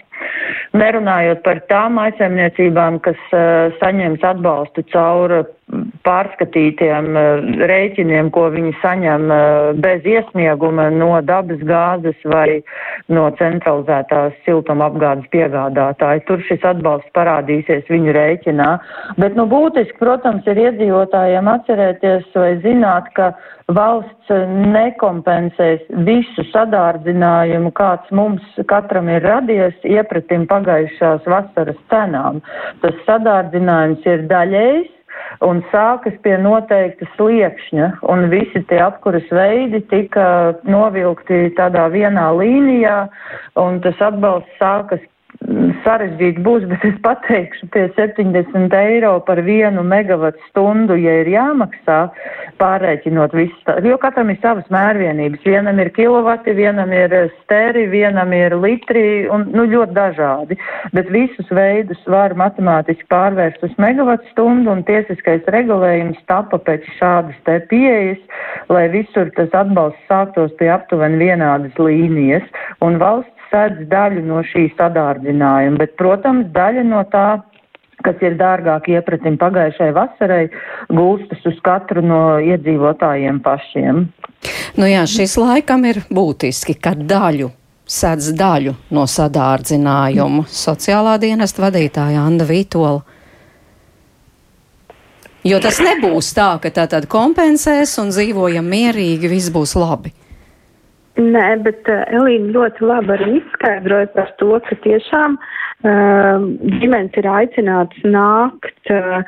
[0.73, 5.43] Nerunājot par tām aizsaimniecībām, kas uh, saņems atbalstu caur
[6.07, 12.61] pārskatītiem uh, rēķiniem, ko viņi saņem uh, bez iesnieguma no dabas gāzes vai
[13.13, 16.25] no centralizētās siltuma apgādes piegādātāja.
[16.29, 18.71] Tur šis atbalsts parādīsies viņu rēķinā.
[19.19, 23.33] Bet, nu, būtiski, protams, ir iedzīvotājiem atcerēties vai zināt, ka
[23.73, 24.33] valsts
[24.73, 32.43] nekompensēs visu sadārdzinājumu, kāds mums katram ir radies iepratim pagājušās vasaras cenām.
[32.83, 34.91] Tas sadārdzinājums ir daļējs
[35.45, 40.27] un sākas pie noteikta sliekšņa, un visi tie apkuras veidi tika
[40.69, 42.99] novilkti tādā vienā līnijā,
[43.61, 45.03] un tas atbalsts sākas
[45.83, 51.99] sarežģīti būs, bet es pateikšu, pie 70 eiro par vienu megavatu stundu, ja ir jāmaksā,
[52.61, 55.43] pārēķinot visu, tā, jo katram ir savas mērvienības.
[55.47, 60.59] Vienam ir kilovati, vienam ir steri, vienam ir litri, un, nu, ļoti dažādi.
[60.95, 67.39] Bet visus veidus var matemātiski pārvērst uz megavatu stundu, un tiesiskais regulējums tapa pēc šādas
[67.49, 68.21] te pieejas,
[68.73, 72.47] lai visur tas atbalsts sāktos pie aptuveni vienādas līnijas,
[72.85, 77.27] un valsts sēdz daļu no šī sadārdzinājuma, bet, protams, daļa no tā
[78.03, 80.45] kas ir dārgāk iepratim pagājušai vasarai,
[80.91, 84.07] gūstas uz katru no iedzīvotājiem pašiem.
[84.79, 87.53] Nu jā, šis laikam ir būtiski, ka daļu
[87.93, 90.47] sēdz daļu no sadārdzinājumu.
[90.49, 93.03] Sociālā dienesta vadītāja Anna Vītola.
[95.43, 100.15] Jo tas nebūs tā, ka tā tad kompensēs un dzīvojam mierīgi, viss būs labi.
[101.21, 106.47] Nē, bet uh, Elīna ļoti labi arī izskaidroja par to, ka tiešām uh,
[106.81, 109.21] ģimenes ir aicināts nākt, uh,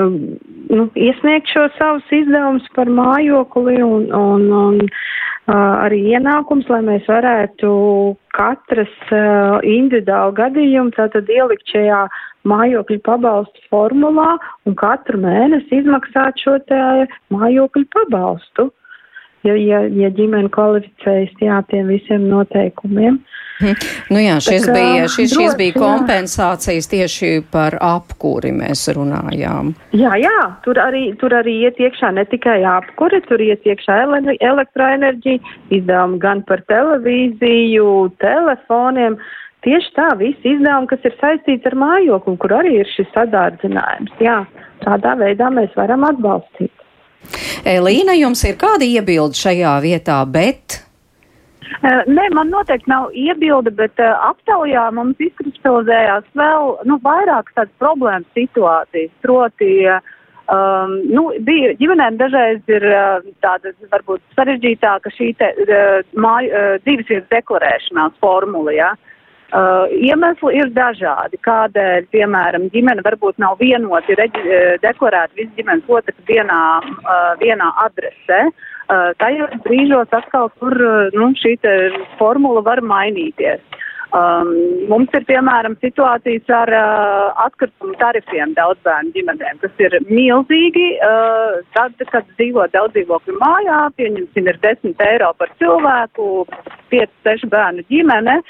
[0.00, 0.16] um,
[0.72, 7.04] nu, iesniegt šo savus izdevumus par mājokli un, un, un uh, arī ienākums, lai mēs
[7.10, 7.70] varētu
[8.32, 12.06] katras uh, individuālu gadījumu tātad ielikt šajā
[12.48, 16.80] mājokļu pabalstu formulā un katru mēnesi izmaksāt šo te
[17.36, 18.70] mājokļu pabalstu
[19.46, 23.20] ja, ja, ja ģimene kvalificējas jā, tiem visiem noteikumiem.
[23.60, 23.76] Hmm.
[24.08, 29.74] Nu jā, šis, Tā, bija, šis, šis bija kompensācijas tieši par apkuri mēs runājām.
[29.92, 33.98] Jā, jā, tur arī, tur arī iet iekšā ne tikai apkuri, tur iet iekšā
[34.40, 37.92] elektroenerģija, izdevumi gan par televīziju,
[38.24, 39.20] telefoniem.
[39.60, 44.16] Tieši tā, visi izdevumi, kas ir saistīti ar mājokli, kur arī ir šis sadārdzinājums.
[44.24, 44.40] Jā,
[44.86, 46.72] tādā veidā mēs varam atbalstīt.
[47.68, 50.80] Elīna, jums ir kāda iebilda šajā vietā, bet
[51.82, 58.26] nē, man noteikti nav iebilde, bet uh, aptaujā mums izkristalizējās vēl nu, vairākas tādas problēmas
[58.36, 59.12] situācijas.
[59.24, 66.50] Proti, um, nu, bija, ģimenēm dažreiz ir uh, tāda varbūt sarežģītāka šī te, uh, māju,
[66.50, 68.74] uh, dzīvesvietas deklarēšanās formula.
[68.76, 68.92] Ja?
[68.96, 69.09] Uh,
[69.50, 76.26] Uh, iemesli ir dažādi, kādēļ, piemēram, ģimene varbūt nav vienoti uh, deklarēta visu ģimenes locekļu
[76.28, 76.58] vienā,
[77.02, 78.44] uh, vienā adresē.
[78.46, 81.56] Uh, tajos brīžos atkal tur uh, nu, šī
[82.20, 83.58] formula var mainīties.
[84.10, 84.48] Um,
[84.90, 90.86] mums ir piemēram situācijas ar uh, atkritumu tarifiem daudz bērnu ģimenēm, kas ir milzīgi.
[90.98, 96.26] Uh, tad, kad dzīvo daudz dzīvokļu mājā, pieņemsim, ir 10 eiro par cilvēku,
[96.90, 98.40] 5-6 bērnu ģimene,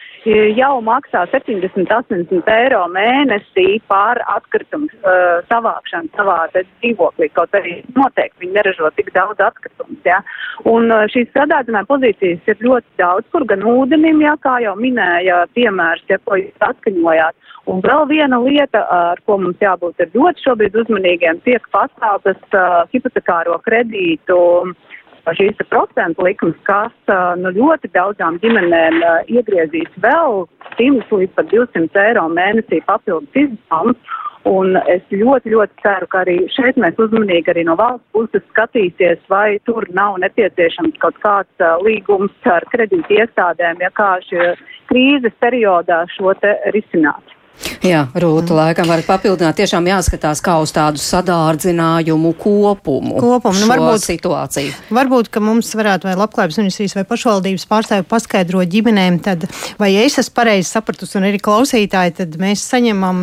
[0.56, 7.28] jau maksā 70-80 eiro mēnesī pār atkritumu uh, savākšanu savā dzīvoklī.
[7.36, 10.00] Kaut arī noteikti viņi neražo tik daudz atkritumus.
[10.08, 10.22] Ja?
[10.64, 15.44] Un uh, šīs sadādzinājuma pozīcijas ir ļoti daudz, kur gan ūdenim, ja, kā jau minēja
[15.56, 17.50] piemērs, ja, ko jūs atskaņojāt.
[17.70, 23.60] Un vēl viena lieta, ar ko mums jābūt ļoti šobrīd uzmanīgiem, tiek paceltas uh, hipotekāro
[23.66, 24.38] kredītu
[25.36, 30.46] šīs procentu likums, kas uh, nu, ļoti daudzām ģimenēm uh, iegriezīs vēl
[30.78, 34.00] 100 līdz pat 200 eiro mēnesī papildus izdevumus.
[34.48, 39.20] Un es ļoti, ļoti ceru, ka arī šeit mēs uzmanīgi arī no valsts puses skatīsies,
[39.28, 44.54] vai tur nav nepieciešams kaut kāds uh, līgums ar kredīti iestādēm, ja kā šie
[44.88, 47.36] krīzes periodā šo te risināt.
[47.80, 49.56] Jā, Rūta, laikam varat papildināt.
[49.56, 53.14] Tiešām jāskatās kā uz tādu sadārdzinājumu kopumu.
[53.20, 54.74] Kopumu, nu varbūt situāciju.
[54.92, 59.46] Varbūt, ka mums varētu vai labklājības ministrijas vai pašvaldības pārstāvi paskaidro ģimenēm, tad
[59.80, 63.22] vai es esmu pareizi sapratusi un arī klausītāji, tad mēs saņemam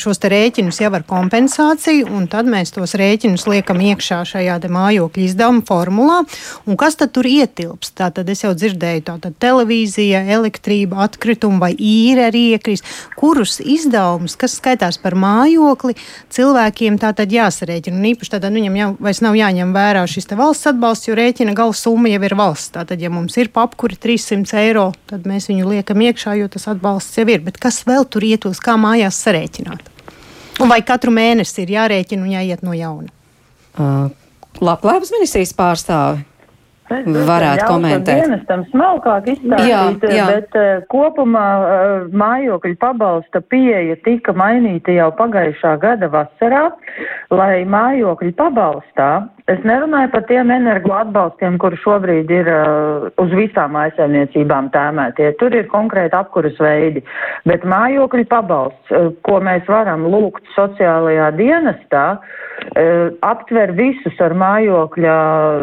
[0.00, 4.72] šos te rēķinus jau ar kompensāciju un tad mēs tos rēķinus liekam iekšā šajā te
[4.72, 6.22] mājokļa izdevuma formulā.
[6.64, 7.92] Un kas tad tur ietilps?
[8.00, 12.88] Tātad es jau dzirdēju, tātad televīzija, elektrība, atkritumi vai īre arī iekrist.
[13.20, 15.96] Kurus izdevumus, kas skaitās par mājokli,
[16.32, 17.98] cilvēkiem tā tad jāsarēķina.
[17.98, 21.76] Un īpaši tad viņam jau vairs nav jāņem vērā šis valsts atbalsts, jo rēķina gala
[21.76, 22.72] summa jau ir valsts.
[22.76, 27.20] Tātad, ja mums ir papkuri 300 eiro, tad mēs viņu liekam iekšā, jo tas atbalsts
[27.20, 27.44] jau ir.
[27.46, 29.92] Bet kas vēl tur ietos, kā mājās sarēķināt?
[30.60, 33.12] Un vai katru mēnesi ir jārēķina un jāiet no jauna?
[33.78, 34.10] Uh,
[34.60, 36.24] Labklājības ministrijas pārstāvi
[36.90, 38.24] varētu komentēt.
[38.24, 40.26] Dienestam smalkāk izstāstīt, jā, jā.
[40.34, 46.64] bet uh, kopumā uh, mājokļu pabalsta pieeja tika mainīta jau pagājušā gada vasarā,
[47.30, 49.10] lai mājokļu pabalstā,
[49.50, 55.54] es nerunāju par tiem energo atbalstiem, kur šobrīd ir uh, uz visām aizsaimniecībām tēmētie, tur
[55.54, 57.04] ir konkrēti apkuras veidi,
[57.46, 65.16] bet mājokļu pabalsts, uh, ko mēs varam lūgt sociālajā dienestā, uh, aptver visus ar mājokļa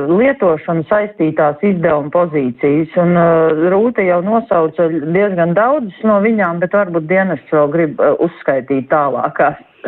[0.07, 2.89] lietošanu saistību saistītās izdevuma pozīcijas.
[2.97, 8.15] Un uh, Rūta jau nosauca diezgan daudzas no viņām, bet varbūt dienests vēl grib uh,
[8.19, 9.57] uzskaitīt tālākās.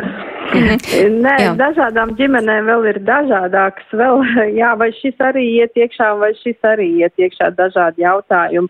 [0.50, 1.52] Nē, jā.
[1.58, 3.86] dažādām ģimenēm vēl ir dažādākas.
[3.92, 4.24] Vēl,
[4.60, 8.68] jā, vai šis arī iet iekšā, vai šis arī iet iekšā dažādi jautājumi.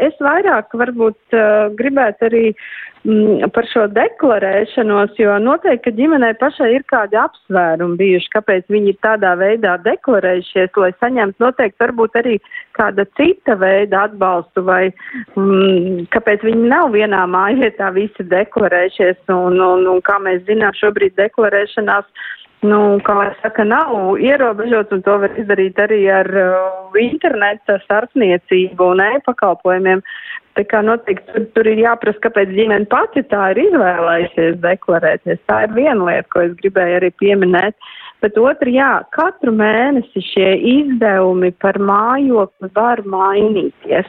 [0.00, 1.38] Es vairāk varbūt
[1.78, 2.89] gribētu arī mm,
[3.54, 8.98] par šo deklarēšanos, jo noteikti, ka ģimenei pašai ir kādi apsvērumi bijuši, kāpēc viņi ir
[9.04, 12.36] tādā veidā deklarējušies, lai saņemtu noteikti varbūt arī
[12.76, 19.88] kāda cita veida atbalstu vai mm, kāpēc viņi nav vienā mājvietā visi deklarējušies un, un,
[19.88, 22.28] un kā mēs zinām, šobrīd deklarēšanās
[22.66, 28.92] nu, kā lai saka, nav ierobežots, un to var izdarīt arī ar uh, interneta starpniecību
[28.94, 30.02] un e-pakalpojumiem.
[30.58, 35.40] Tā kā noteikti tur, tur ir jāprasa, kāpēc ģimene pati tā ir izvēlējusies deklarēties.
[35.48, 37.92] Tā ir viena lieta, ko es gribēju arī pieminēt.
[38.20, 44.08] Bet otra, jā, katru mēnesi šie izdevumi par mājokli var mainīties.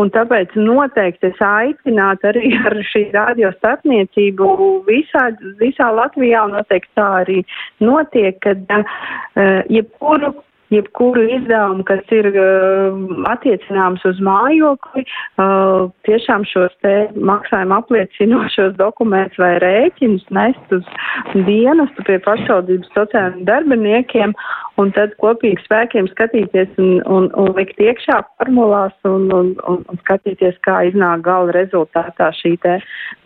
[0.00, 4.48] Un tāpēc noteikti es aicinātu arī ar šī radio starpniecību
[4.88, 5.28] visā,
[5.62, 7.44] visā Latvijā, un noteikti tā arī
[7.84, 10.34] notiek, kad uh, jebkuru
[10.72, 12.96] jebkuru izdevumu, kas ir uh,
[13.30, 20.86] attiecināms uz mājokli, uh, tiešām šos te maksājumu apliecinošos dokumentus vai rēķinus nest uz
[21.34, 24.34] dienestu pie pašvaldības sociālajiem darbiniekiem
[24.80, 30.02] un tad kopīgi spēkiem skatīties un, un, un likt iekšā formulās un, un, un, un
[30.02, 32.78] skatīties, kā iznāk gala rezultātā šī te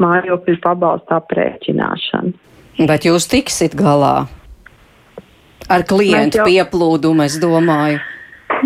[0.03, 2.35] mājokļu pabalsta aprēķināšana.
[2.88, 4.29] Bet jūs tiksit galā
[5.68, 6.46] ar klientu jau...
[6.48, 8.00] pieplūdumu, es domāju.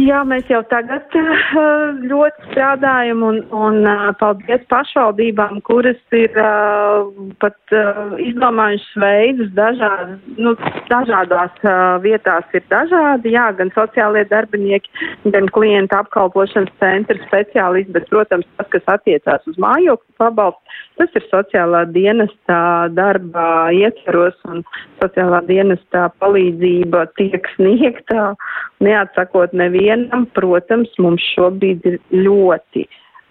[0.00, 1.32] Jā, mēs jau tagad uh,
[2.10, 7.10] ļoti strādājam un, un uh, paldies pašvaldībām, kuras ir uh,
[7.42, 7.74] pat
[8.22, 10.54] izdomājušas veidus dažādas, nu,
[10.88, 11.62] dažādās
[12.04, 14.90] vietās ir dažādi, jā, gan sociālie darbinieki,
[15.32, 21.26] gan klienta apkalpošanas centra speciālisti, bet, protams, tas, kas attiecās uz mājokļu pabalstu, tas ir
[21.30, 22.62] sociālā dienestā
[22.96, 24.62] darba ietveros un
[25.00, 28.32] sociālā dienestā palīdzība tiek sniegta,
[28.82, 32.86] neatsakot nevienu vienam, protams, mums šobrīd ir ļoti,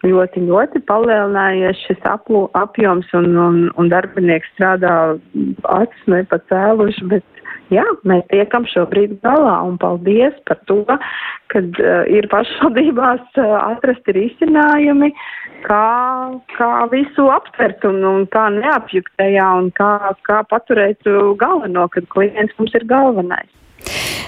[0.05, 5.17] ļoti, ļoti palielinājies šis aplu, apjoms un, un, un darbinieki strādā
[5.69, 10.83] acis nepacēluši, bet jā, mēs tiekam šobrīd galā un paldies par to,
[11.51, 15.11] ka uh, ir pašvaldībās uh, atrasti risinājumi,
[15.67, 15.85] kā,
[16.57, 19.95] kā visu aptvert un, un kā neapjukt tajā un kā,
[20.27, 21.07] kā paturēt
[21.39, 23.51] galveno, kad klients mums ir galvenais.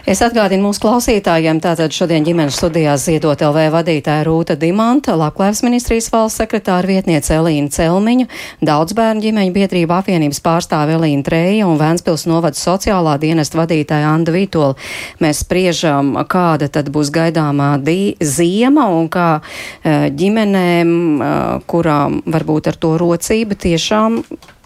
[0.03, 6.09] Es atgādinu mūsu klausītājiem, tātad šodien ģimenes studijās ziedot LV vadītāja Rūta Dimanta, Labklājības ministrijas
[6.11, 8.27] valsts sekretāra vietniece Elīna Celmiņa,
[8.67, 14.75] daudzbērnu ģimeņu biedrība apvienības pārstāve Elīna Treja un Vēnspils novada sociālā dienesta vadītāja Anda Vītola.
[15.23, 17.77] Mēs spriežam, kāda tad būs gaidāmā
[18.19, 21.31] ziema un kā e, ģimenēm, e,
[21.63, 24.19] kurām varbūt ar to rocība tiešām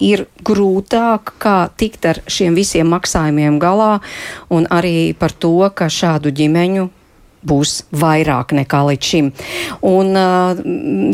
[0.03, 3.97] ir grūtāk, kā tikt ar šiem visiem maksājumiem galā,
[4.53, 6.89] un arī par to, ka šādu ģimeņu
[7.45, 9.29] būs vairāk nekā līdz šim.
[9.85, 10.13] Un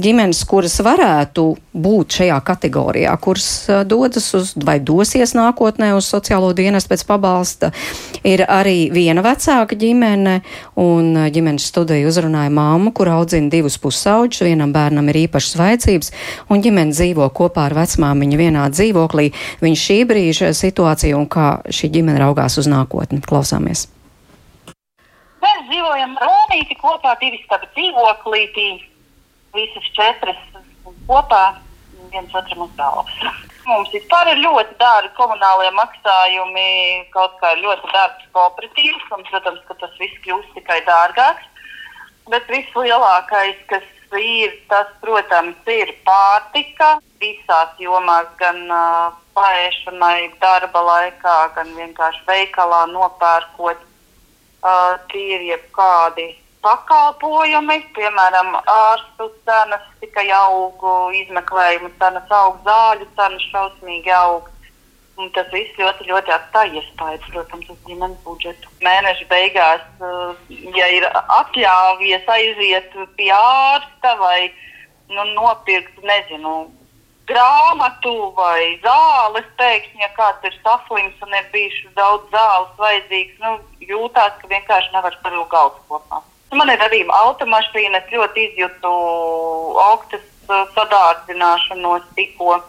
[0.04, 3.48] ģimenes, kuras varētu būt šajā kategorijā, kuras
[3.90, 7.72] dodas uz vai dosies nākotnē uz sociālo dienestu pēc pabalsta,
[8.24, 10.40] ir arī viena vecāka ģimene,
[10.80, 16.14] un ģimenes studija uzrunāja māmu, kur audzina divus pusauģus, vienam bērnam ir īpašas vajadzības,
[16.54, 19.32] un ģimene dzīvo kopā ar vecmāmiņu vienā dzīvoklī.
[19.64, 23.24] Viņa šī brīža situācija un kā šī ģimene raugās uz nākotni.
[23.24, 23.93] Klausāmies!
[25.64, 28.66] Mēs dzīvojam Romīti kopā, divi stabi dzīvoklītī,
[29.56, 30.40] visas četras
[31.08, 31.56] kopā,
[32.12, 33.14] viens otram uz galvas.
[33.64, 39.62] Mums vispār ir ļoti dārgi komunālie maksājumi, kaut kā ir ļoti dārgs kooperatīvs, un, protams,
[39.70, 41.48] ka tas viss kļūst tikai dārgāks.
[42.28, 43.88] Bet vislielākais, kas
[44.20, 52.84] ir, tas, protams, ir pārtika visās jomās, gan uh, paēšanai, darba laikā, gan vienkārši veikalā
[52.92, 53.88] nopērkot
[54.64, 56.32] uh, tie ir jebkādi
[56.64, 60.84] pakalpojumi, piemēram, ārstu cenas tikai aug,
[61.20, 64.50] izmeklējumu cenas aug, zāļu cenas šausmīgi aug.
[65.22, 68.72] Un tas viss ļoti, ļoti atstāja iespējas, protams, uz ģimenes budžetu.
[68.82, 69.84] Mēneša beigās,
[70.80, 74.48] ja ir atļāvies aiziet pie ārsta vai
[75.12, 76.56] nu, nopirkt, nezinu,
[77.30, 83.56] grāmatu vai zāles, pēkšņi, ja kāds ir saslims un ir bijis daudz zāles vajadzīgs, nu,
[83.94, 86.22] jūtās, ka vienkārši nevar savilkt galdu kopā.
[86.54, 88.92] Man ir arī automašīna, es ļoti izjūtu
[89.88, 92.62] augtas uh, sadārdzināšanos tikko.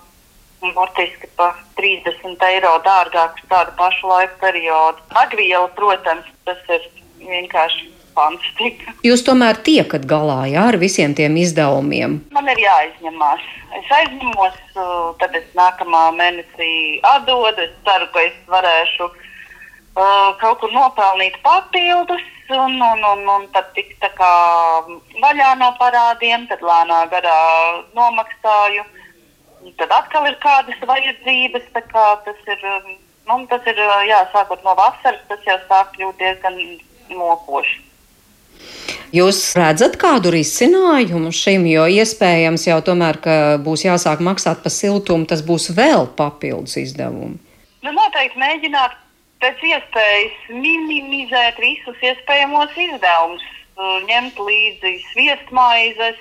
[0.64, 5.02] Burtiski par 30 eiro dārgāk uz tādu pašu laika periodu.
[5.20, 6.86] Agviela, protams, tas ir
[7.20, 8.94] vienkārši fantastika.
[9.04, 12.16] Jūs tomēr tiekat galā jā, ar visiem tiem izdevumiem.
[12.32, 13.44] Man ir jāizņemās.
[13.74, 14.58] Es aizņemos,
[15.18, 17.64] tad es nākamā mēnesī atdodu.
[17.64, 22.22] Es ceru, ka es varēšu uh, kaut kur nopelnīt papildus.
[22.54, 24.32] Un, un, un, un tad tikt tā kā
[25.22, 27.38] vaļā no parādiem, tad lēnā garā
[27.96, 28.84] nomaksāju.
[29.80, 31.70] Tad atkal ir kādas vajadzības.
[31.88, 32.66] Kā tas ir,
[33.30, 36.60] nu, tas ir jā, sākot no vasaras, tas jau sāk kļūt diezgan
[37.16, 37.80] mokoši.
[39.14, 45.28] Jūs redzat kādu risinājumu šim, jo iespējams jau tomēr, ka būs jāsāk maksāt par siltumu,
[45.30, 47.38] tas būs vēl papildus izdevumi.
[47.84, 48.96] Nu, noteikti mēģināt
[49.44, 53.44] pēc iespējas minimizēt visus iespējamos izdevumus,
[54.08, 56.18] ņemt līdzi sviestmaizes,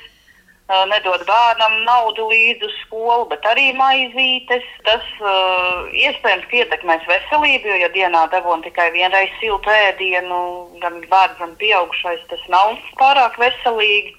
[0.92, 4.66] nedod bērnam naudu līdzi uz skolu, bet arī maizītes.
[4.88, 10.42] Tas uh, iespējams ietekmēs veselību, jo, ja dienā devon tikai vienreiz siltu ēdienu,
[10.84, 14.16] gan bērns, gan pieaugušais, tas nav pārāk veselīgi.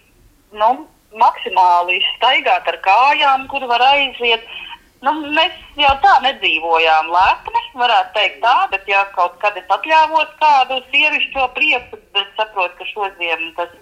[0.55, 0.85] Nu,
[1.19, 4.47] maksimāli staigāt ar kājām, kur var aiziet.
[5.05, 10.31] Nu, mēs jau tā nedzīvojām lepni, varētu teikt tā, bet ja kaut kad es atļāvos
[10.41, 13.75] kādu sievišķo prieku, tad saprotu, ka šodien tas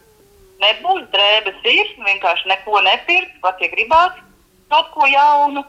[0.63, 4.19] nebūs drēbes ir, vienkārši neko nepirkt, pat ja gribās
[4.73, 5.65] kaut ko jaunu.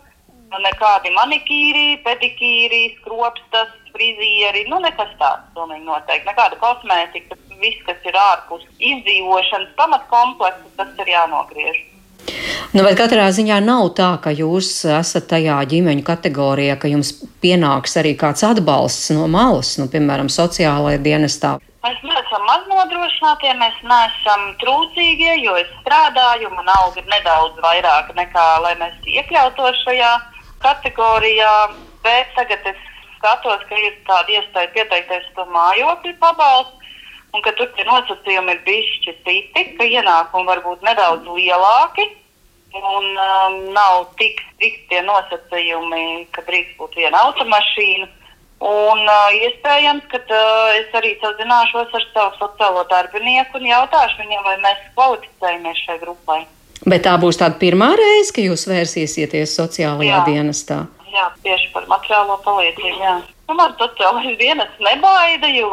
[0.53, 6.27] Nu, nekādi manikīri, pedikīri, skropstas, frizieri, nu nekas tāds pilnīgi noteikti.
[6.29, 11.81] Nekāda kosmētika, viss, kas ir ārpus izdzīvošanas pamatkompleksa, tas ir jānogriež.
[12.73, 17.11] Nu, bet katrā ziņā nav tā, ka jūs esat tajā ģimeņu kategorijā, ka jums
[17.43, 21.57] pienāks arī kāds atbalsts no malas, nu, piemēram, sociālajā dienestā.
[21.83, 28.45] Mēs neesam maznodrošinātie, mēs neesam trūcīgie, jo es strādāju, man alga ir nedaudz vairāk nekā,
[28.63, 30.11] lai mēs iekļautos šajā
[30.63, 31.51] kategorijā.
[32.05, 32.79] Bet tagad es
[33.17, 36.95] skatos, ka ir tāda iespēja pieteikties to mājokļu pabalstu,
[37.35, 42.07] un ka tur tie nosacījumi ir bijuši citi, ka ienākumi var būt nedaudz lielāki.
[42.79, 48.07] Un um, nav tik strikti tie nosacījumi, ka drīkst būt viena automašīna.
[48.63, 54.45] Un uh, iespējams, ka uh, es arī sazināšos ar savu sociālo darbinieku un jautāšu viņam,
[54.45, 56.37] vai mēs kvalificējamies šai grupai.
[56.87, 60.23] Bet tā būs tāda pirmā reize, ka jūs vērsīsieties sociālajā jā.
[60.29, 60.79] dienestā.
[61.11, 63.03] Jā, tieši par materiālo palīdzību.
[63.03, 63.17] Jā.
[63.49, 65.67] Nu, man sociālais dienas nebaida, jo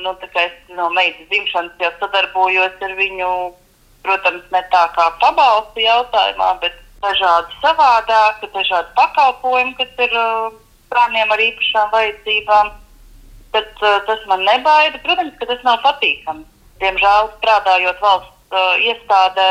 [0.00, 3.30] nu, es no meitas dzimšanas jau sadarbojos ar viņu,
[4.08, 10.61] protams, ne tā kā pabalstu jautājumā, bet dažādi savādāk, dažādi pakalpojumi, kas ir uh,
[10.92, 12.70] bērniem ar īpašām vajadzībām.
[13.52, 15.00] Bet, uh, tas man nebaida.
[15.04, 16.46] Protams, ka tas nav patīkami.
[16.82, 19.50] Diemžēl strādājot valsts uh, iestādē,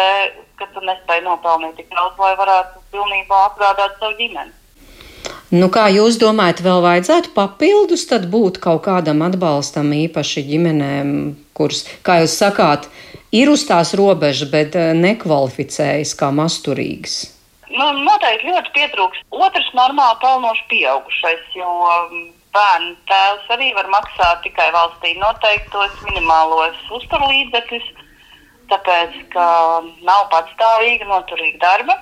[0.59, 4.57] ka tu nespēji nopelnīt tik daudz, lai varētu pilnībā apgādāt savu ģimeni.
[5.51, 11.11] Nu, kā jūs domājat, vēl vajadzētu papildus būt kaut kādam atbalstam īpaši ģimenēm,
[11.53, 12.87] kuras, kā jūs sakāt,
[13.35, 17.40] ir uz tās robežas, bet uh, nekvalificējas kā masturīgas?
[17.71, 22.23] Nu, noteikti ļoti pietrūks otrs normāli pelnošs pieaugušais, jo um,
[22.55, 27.87] bērnu tēvs arī var maksāt tikai valstī noteiktos minimālos uzturlīdzekļus,
[28.71, 29.45] tāpēc, ka
[30.07, 31.97] nav patstāvīga, noturīga darba.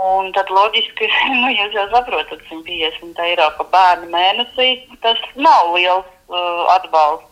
[0.00, 1.08] Un tad loģiski,
[1.40, 4.70] nu, jūs jau saprotat, 150 eiro par bērnu mēnesī,
[5.04, 7.28] tas nav liels uh, atbalsts.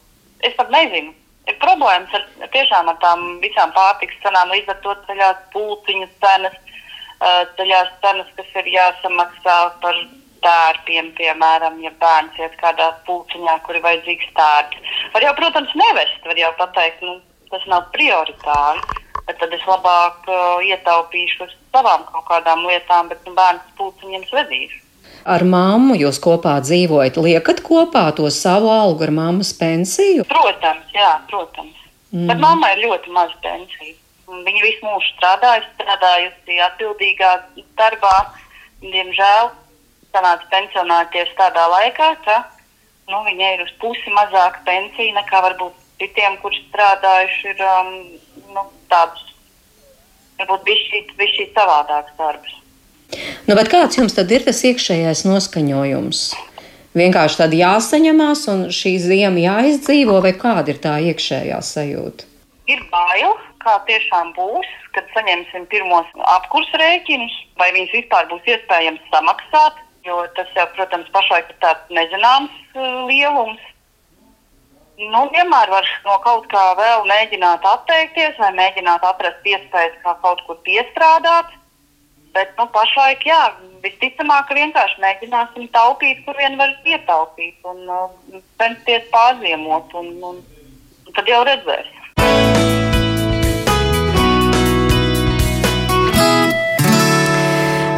[0.48, 1.12] Es pat nezinu.
[1.48, 6.56] Ir problēmas ar, tiešām ar tām visām pārtikas cenām, līdz ar to ceļās pulciņu cenas
[7.20, 9.96] ceļās cenas, kas ir jāsamaksā par
[10.44, 14.92] tērpiem, piemēram, ja bērns iet kādā pulciņā, kur ir vajadzīgs tērps.
[15.14, 17.18] Var jau, protams, nevest, var jau pateikt, nu,
[17.50, 23.24] tas nav prioritāri, bet tad es labāk uh, ietaupīšu uz savām kaut kādām lietām, bet
[23.26, 24.84] nu, bērns pulciņiem vedīšu.
[25.28, 30.24] Ar mammu jūs kopā dzīvojat, liekat kopā to savu algu ar mammas pensiju?
[30.30, 31.74] Protams, jā, protams.
[32.14, 32.28] Mm.
[32.30, 33.96] Bet mammai ir ļoti maz pensija.
[34.28, 37.32] Viņa visu mūžu strādājusi, strādājusi atbildīgā
[37.80, 38.14] darbā.
[38.82, 39.50] Diemžēl
[40.12, 42.36] sanāca pensionēties tādā laikā, ka
[43.08, 47.90] nu, viņai ir uz pusi mazāka pensija nekā varbūt citiem, kurš strādājuši ir um,
[48.54, 49.24] nu, tādus,
[50.38, 52.54] varbūt bija šī savādāks darbs.
[53.48, 56.22] Nu, kāds jums tad ir tas iekšējais noskaņojums?
[56.98, 62.26] Vienkārši tad jāsaņemās un šī zima jāizdzīvo, vai kāda ir tā iekšējā sajūta?
[62.68, 63.36] Ir bail,
[63.68, 66.08] kā tiešām būs, kad saņemsim pirmos
[66.38, 71.92] apkursu rēķinus, vai viņus vispār būs iespējams samaksāt, jo tas jau, protams, pašlaik ir tāds
[71.92, 73.60] nezināms uh, lielums.
[74.98, 80.42] Nu, vienmēr var no kaut kā vēl mēģināt atteikties vai mēģināt atrast iespējas, kā kaut
[80.48, 81.52] kur piestrādāt.
[82.34, 83.38] Bet nu, pašlaik, jā,
[83.84, 89.94] visticamāk, vienkārši mēģināsim taupīt, kur vien var ietaupīt un uh, censties pārziemot.
[90.02, 90.42] Un, un,
[91.14, 91.94] tad jau redzēs.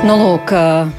[0.01, 0.49] Nu, lūk,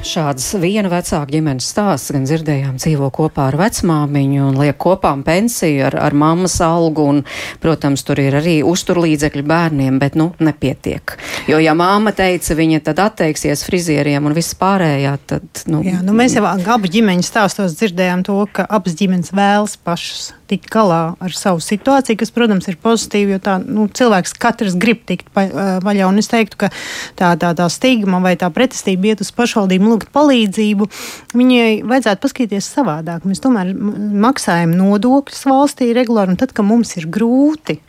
[0.06, 5.88] šāds viena vecāka ģimenes stāsts, gan dzirdējām, dzīvo kopā ar vecmāmiņu un liek kopā pensiju
[5.88, 7.18] ar, ar mammas algu, un,
[7.62, 11.16] protams, tur ir arī uzturlīdzekļi bērniem, bet, nu, nepietiek.
[11.50, 15.82] Jo, ja māma teica, viņa tad atteiksies frizieriem un viss pārējā, tad, nu.
[15.82, 20.70] Jā, nu mēs jau abu ģimeņu stāstos dzirdējām to, ka abas ģimenes vēlas pašas tikt
[20.72, 25.30] galā ar savu situāciju, kas, protams, ir pozitīvi, jo tā, nu, cilvēks katrs grib tikt
[25.34, 25.46] pa,
[25.84, 26.72] vaļā, un es teiktu, ka
[27.18, 30.88] tā, tā, tā stigma vai tā pretestība iet uz pašvaldību lūgt palīdzību,
[31.36, 33.26] viņai vajadzētu paskatīties savādāk.
[33.28, 37.80] Mēs tomēr maksājam nodokļus valstī regulāri, un tad, kad mums ir grūti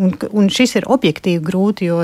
[0.00, 1.98] Un, un šis ir objektīvi grūti, jo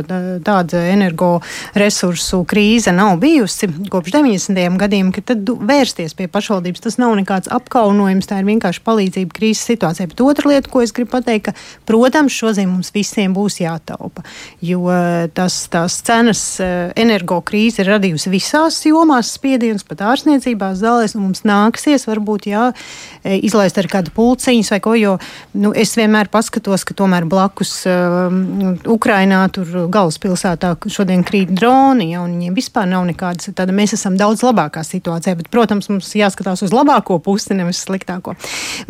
[0.45, 4.77] tāda energoresursu krīze nav bijusi kopš 90.
[4.83, 9.65] gadiem, ka tad vērsties pie pašvaldības tas nav nekāds apkaunojums, tā ir vienkārši palīdzība krīzes
[9.71, 10.11] situācijā.
[10.11, 11.55] Bet otra lieta, ko es gribu pateikt, ka,
[11.89, 14.27] protams, šodien mums visiem būs jātaupa,
[14.61, 14.93] jo
[15.33, 21.47] tas, tās cenas energo krīze ir radījusi visās jomās spiedienus, pat ārsniecībās zālēs, un mums
[21.49, 22.69] nāksies varbūt jā,
[23.25, 25.17] izlaist ar kādu pulciņus vai ko, jo
[25.57, 32.35] nu, es vienmēr paskatos, ka tomēr blakus Ukrainā, tur galvaspilsētā šodien krīt droni, ja, un
[32.37, 36.75] viņiem vispār nav nekādas, tad mēs esam daudz labākā situācijā, bet, protams, mums jāskatās uz
[36.75, 38.37] labāko pusi, nevis sliktāko.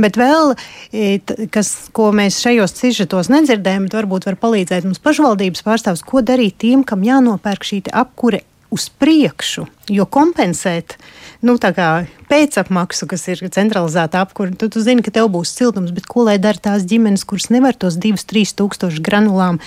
[0.00, 0.56] Bet vēl,
[0.92, 1.20] e,
[1.52, 6.60] kas, ko mēs šajos cižetos nedzirdējam, bet varbūt var palīdzēt mums pašvaldības pārstāvs, ko darīt
[6.64, 8.42] tiem, kam jānopērk šī apkure
[8.74, 10.96] uz priekšu, jo kompensēt
[11.44, 11.56] nu,
[12.30, 15.92] pēcapmaksu, kas ir centralizēta apkūra, tad tu zini, ka tev būs siltums.
[15.94, 19.60] Bet ko lai dara tās ģimenes, kuras nevar tos 2-3 tūkstošus granulām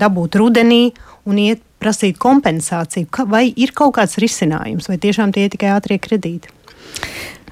[0.00, 0.92] dabūt rudenī
[1.28, 3.10] un iet prasīt kompensāciju?
[3.28, 6.52] Vai ir kaut kāds risinājums, vai tiešām tie ir tikai ātrie kredīti?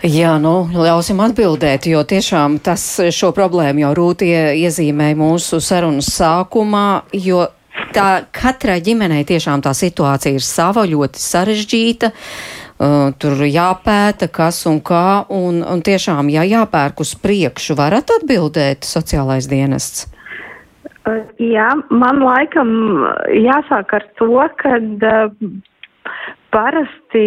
[0.06, 4.28] Jā, nu, ļausim atbildēt, jo tiešām tas šo problēmu jau rūti
[4.62, 6.84] iezīmēja mūsu sarunas sākumā,
[7.18, 7.48] jo
[7.94, 12.12] tā katrai ģimenei tiešām tā situācija ir sava, ļoti sarežģīta.
[12.12, 12.57] Uh,
[13.18, 19.50] tur jāpēta, kas un kā, un, un tiešām, ja jāpērk uz priekšu, varat atbildēt sociālais
[19.50, 20.06] dienests?
[21.08, 22.70] Uh, jā, man laikam
[23.34, 25.32] jāsāk ar to, ka uh,
[26.50, 27.24] parasti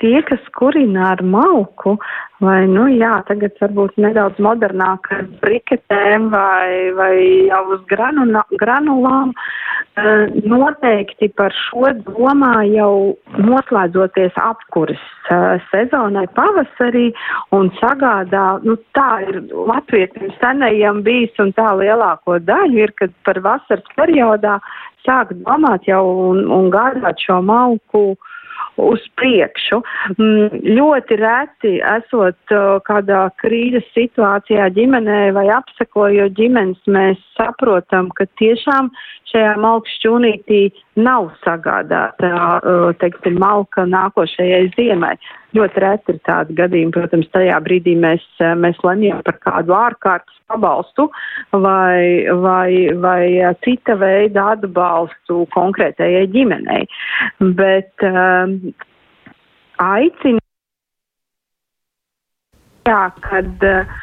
[0.00, 1.96] tie, kas kurina ar malku,
[2.44, 7.14] vai, nu jā, tagad varbūt nedaudz modernāk ar briketēm vai, vai
[7.50, 9.32] jau uz granula, granulām,
[9.98, 17.10] eh, noteikti par šo domā jau noslēdzoties apkuras eh, sezonai pavasarī
[17.56, 23.42] un sagādā, nu tā ir latvietim senajam bijis un tā lielāko daļu ir, kad par
[23.42, 24.60] vasaras periodā
[25.06, 28.29] sāk domāt jau un, un gādāt šo malku uh,
[28.80, 29.80] uz priekšu.
[30.16, 32.54] Mm, ļoti reti esot
[32.86, 38.90] kādā krīzes situācijā ģimenē vai apsekojot ģimenes, mēs saprotam, ka tiešām
[39.30, 40.62] šajā malku šķūnītī
[41.00, 42.32] nav sagādāta,
[43.02, 45.14] teiksim, malka nākošajai ziemai.
[45.56, 48.22] Ļoti reti ir tādi gadījumi, protams, tajā brīdī mēs,
[48.60, 51.08] mēs lemjam par kādu ārkārtas pabalstu
[51.50, 52.70] vai, vai,
[53.02, 56.84] vai cita veida atbalstu konkrētajai ģimenei.
[57.58, 58.54] Bet um,
[59.82, 60.38] aicinu,
[62.86, 63.98] jā, kad uh,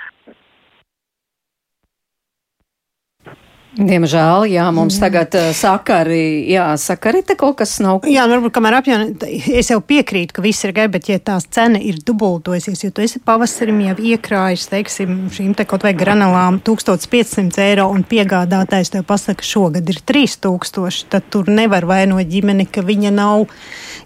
[3.78, 5.04] Diemžēl, jā, mums jā.
[5.04, 8.08] tagad uh, sakari, jā, sakari te kaut kas nav.
[8.10, 11.46] Jā, nu, varbūt kamēr apjāna, es jau piekrītu, ka viss ir gai, bet ja tās
[11.54, 16.58] cena ir dubultojusies, jo tu esi pavasarim jau iekrājis, teiksim, šīm te kaut vai granulām
[16.66, 22.82] 1500 eiro un piegādātājs tev pasaka, šogad ir 3000, tad tur nevar vainot ģimeni, ka
[22.88, 23.46] viņa nav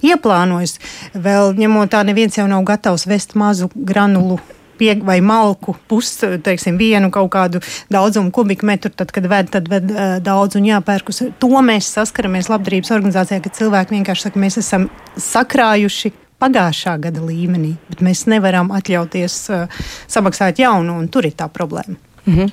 [0.03, 0.82] ieplānojis.
[1.16, 4.41] Vēl ņemot tā, neviens jau nav gatavs vest mazu granulu
[4.82, 7.61] pie, vai malku pusi, teiksim, vienu kaut kādu
[7.93, 11.51] daudzumu kubikmetru, tad, kad ved, tad ved uh, daudz un jāpērk uz to.
[11.61, 14.89] Mēs saskaramies labdarības organizācijā, ka cilvēki vienkārši saka, mēs esam
[15.21, 21.49] sakrājuši pagājušā gada līmenī, bet mēs nevaram atļauties uh, samaksāt jaunu, un tur ir tā
[21.53, 21.99] problēma.
[22.25, 22.49] Mm -hmm.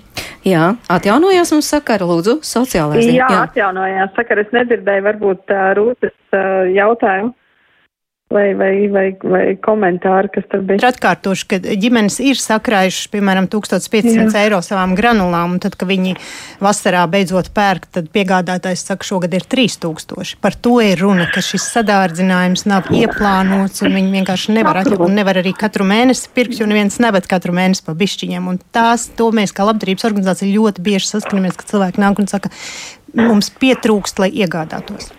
[0.49, 3.05] Jā, atjaunojās mums sakara, lūdzu, sociālais.
[3.05, 4.41] Jā, jā, atjaunojās sakara.
[4.41, 7.35] Es nedzirdēju varbūt uh, Rūtas uh, jautājumu
[8.31, 10.91] vai, vai, vai, vai komentāri, kas tur bija.
[10.91, 14.43] Atkārtoši, ka ģimenes ir sakrājušas, piemēram, 1500 Jā.
[14.43, 16.15] eiro savām granulām, un tad, kad viņi
[16.63, 20.37] vasarā beidzot pērk, tad piegādātājs saka, šogad ir 3000.
[20.45, 25.17] Par to ir runa, ka šis sadārdzinājums nav ieplānots, un viņi vienkārši nevar atļaut, un
[25.17, 28.51] nevar arī katru mēnesi pirkt, jo neviens neved katru mēnesi pa bišķiņiem.
[28.53, 32.53] Un tās, to mēs kā labdarības organizācija ļoti bieži saskaramies, ka cilvēki nāk un saka,
[33.17, 35.15] mums pietrūkst, lai iegādātos.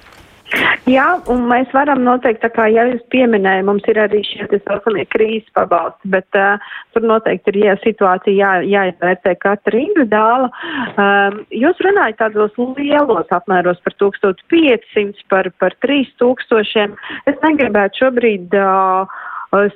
[0.89, 4.57] Jā, un mēs varam noteikti, tā kā jau jūs pieminēja, mums ir arī šie tā
[4.63, 10.49] saucamie krīzes pabalsti, bet uh, tur noteikti ir jā, situācija jā, jāizvērtē katra individuāla.
[10.95, 16.97] Um, jūs runājat tādos lielos apmēros par 1500, par, par 3000.
[17.29, 19.19] Es negribētu šobrīd uh,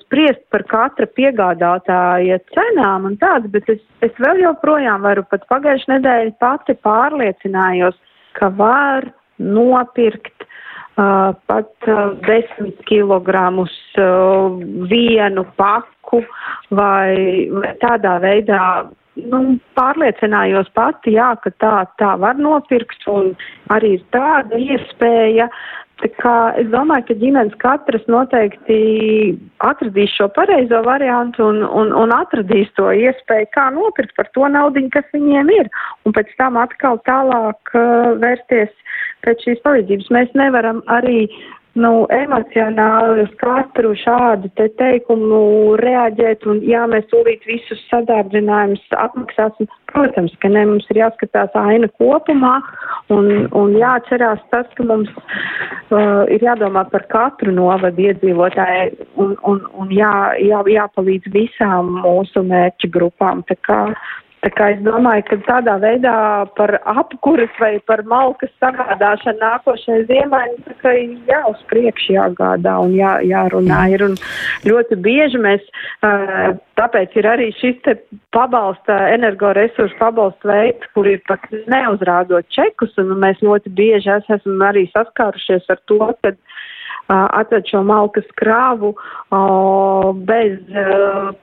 [0.01, 5.99] spriest par katra piegādātāja cenām un tādu, bet es, es vēl joprojām varu pat pagājušajā
[5.99, 7.99] nedēļā pati pārliecinājos,
[8.37, 10.49] ka var nopirkt
[10.95, 16.23] pat uh, 10 kg uh, vienu paku
[16.69, 18.89] vai, vai tādā veidā.
[19.13, 23.35] Nu, pārliecinājos pati, jā, ka tā, tā var nopirkt un
[23.69, 25.49] arī ir tāda iespēja.
[26.03, 28.77] Tā kā es domāju, ka ģimenes katras noteikti
[29.63, 34.83] atradīs šo pareizo variantu un, un, un atradīs to iespēju, kā nopirkt par to naudu,
[34.91, 35.69] kas viņiem ir.
[36.03, 38.73] Un pēc tam atkal tālāk uh, vērsties
[39.23, 40.11] pēc šīs palīdzības.
[40.11, 41.29] Mēs nevaram arī
[41.79, 49.69] nu, emocionāli uz katru šādu te teikumu reaģēt un jā, mēs tūlīt visus sadārdzinājumus apmaksāsim.
[49.93, 52.55] Protams, ka ne, mums ir jāskatās aina kopumā
[53.13, 59.61] un, un jāatcerās tas, ka mums uh, ir jādomā par katru novadu iedzīvotāju un, un,
[59.77, 63.45] un jā, jā, jāpalīdz visām mūsu mērķu grupām.
[63.49, 63.79] Tā kā
[64.43, 66.13] Tā kā es domāju, ka tādā veidā
[66.57, 70.95] par apkuras vai par malkas sagādāšanu nākošajai ziemai, nu, tā
[71.29, 74.03] jā, uz priekšu jāgādā un jā, jārunā ir.
[74.09, 74.17] Un
[74.67, 75.63] ļoti bieži mēs,
[76.75, 77.95] tāpēc ir arī šis te
[78.35, 84.89] pabalsta, energoresursu pabalsta veids, kur ir pat neuzrādot čekus, un mēs ļoti bieži esam arī
[84.91, 86.35] saskārušies ar to, ka
[87.11, 88.93] atved šo malkas krāvu
[90.27, 90.59] bez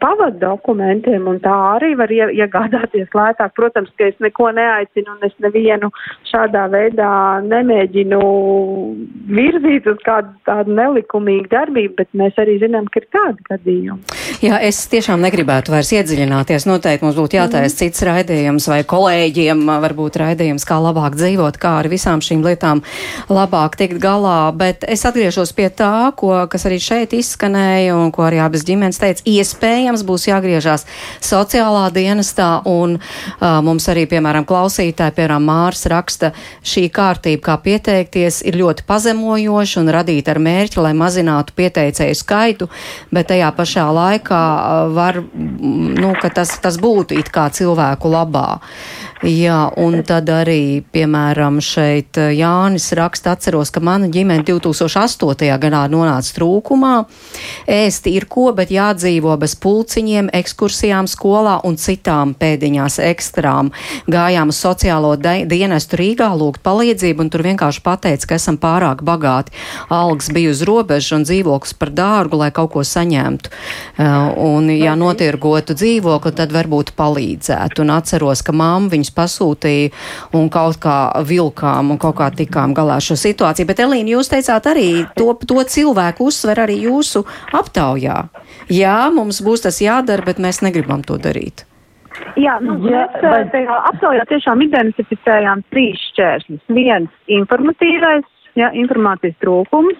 [0.00, 3.52] pavadu dokumentiem, un tā arī var iegādāties lētāk.
[3.58, 5.90] Protams, ka es neko neaicinu, un es nevienu
[6.30, 7.10] šādā veidā
[7.44, 8.20] nemēģinu
[9.30, 14.18] virzīt uz kādu tādu nelikumīgu darbību, bet mēs arī zinām, ka ir tādi gadījumi.
[14.40, 16.64] Jā, es tiešām negribētu vairs iedziļināties.
[16.70, 17.78] Noteikti mums būtu jātaisa mm.
[17.82, 22.80] cits raidījums vai kolēģiem varbūt raidījums, kā labāk dzīvot, kā ar visām šīm lietām
[23.28, 28.24] labāk tikt galā, bet es atgriežos pie tā, ko, kas arī šeit izskanēja un ko
[28.26, 30.86] arī abas ģimenes teica, iespējams būs jāgriežās
[31.24, 36.32] sociālā dienestā un uh, mums arī, piemēram, klausītāji, piemēram, Mārs raksta,
[36.66, 42.70] šī kārtība, kā pieteikties, ir ļoti pazemojoša un radīta ar mērķi, lai mazinātu pieteicēju skaitu,
[43.14, 44.42] bet tajā pašā laikā
[44.94, 48.48] var, nu, ka tas, tas būtu it kā cilvēku labā.
[49.20, 56.34] Jā, un tad arī, piemēram, šeit Jānis raksta, atceros, ka mana ģimene 2008 gadā nonāca
[56.36, 56.94] trūkumā.
[57.70, 63.72] Ēst ir ko, bet jādzīvo bez pulciņiem, ekskursijām skolā un citām pēdiņās ekstrām.
[64.10, 69.54] Gājām uz sociālo dienestu Rīgā lūgt palīdzību un tur vienkārši pateica, ka esam pārāk bagāti.
[69.88, 73.50] Algs bija uz robežas un dzīvoklis par dārgu, lai kaut ko saņemtu.
[74.00, 77.84] Uh, un, ja notirgotu dzīvokli, tad varbūt palīdzētu.
[77.84, 79.90] Un atceros, ka mamma viņus pasūtīja
[80.36, 83.68] un kaut kā vilkām un kaut kā tikām galā šo situāciju.
[83.68, 87.24] Bet, Elīna, jūs teicāt arī to, to cilvēku uzsver arī jūsu
[87.56, 88.22] aptaujā.
[88.70, 91.66] Jā, mums būs tas jādara, bet mēs negribam to darīt.
[92.38, 93.52] Jā, nu, Jā, mēs bet...
[93.54, 96.62] tajā aptaujā tiešām identificējām trīs šķēršļus.
[96.76, 98.26] Viens informatīvais,
[98.60, 99.98] ja, informācijas trūkums,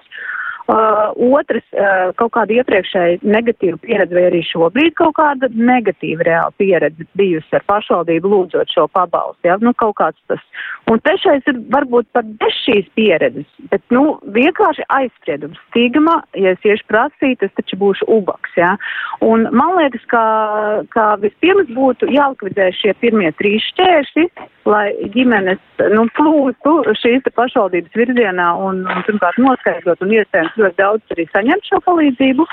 [0.71, 6.55] Uh, otrs, uh, kaut kāda iepriekšēja negatīva pieredze, vai arī šobrīd kaut kāda negatīva reāla
[6.63, 9.49] pieredze bijusi ar pašvaldību lūdzot šo pabalstu.
[9.49, 9.57] Ja?
[9.59, 10.45] Nu, kaut kāds tas.
[10.87, 15.59] Un trešais ir varbūt pat bez šīs pieredzes, bet, nu, vienkārši aizspriedums.
[15.73, 18.55] Stigma, ja es iešu prasīt, es taču būšu ubaks.
[18.61, 18.77] Ja?
[19.27, 20.23] Un man liekas, ka,
[20.95, 24.29] ka vispirms būtu jālikvidē šie pirmie trīs šķēršļi,
[24.71, 25.61] lai ģimenes,
[25.97, 31.71] nu, plūstu šīs pašvaldības virzienā un, un pirmkārt noskaidrot un iespējams ļoti daudz arī saņemt
[31.71, 32.47] šo palīdzību.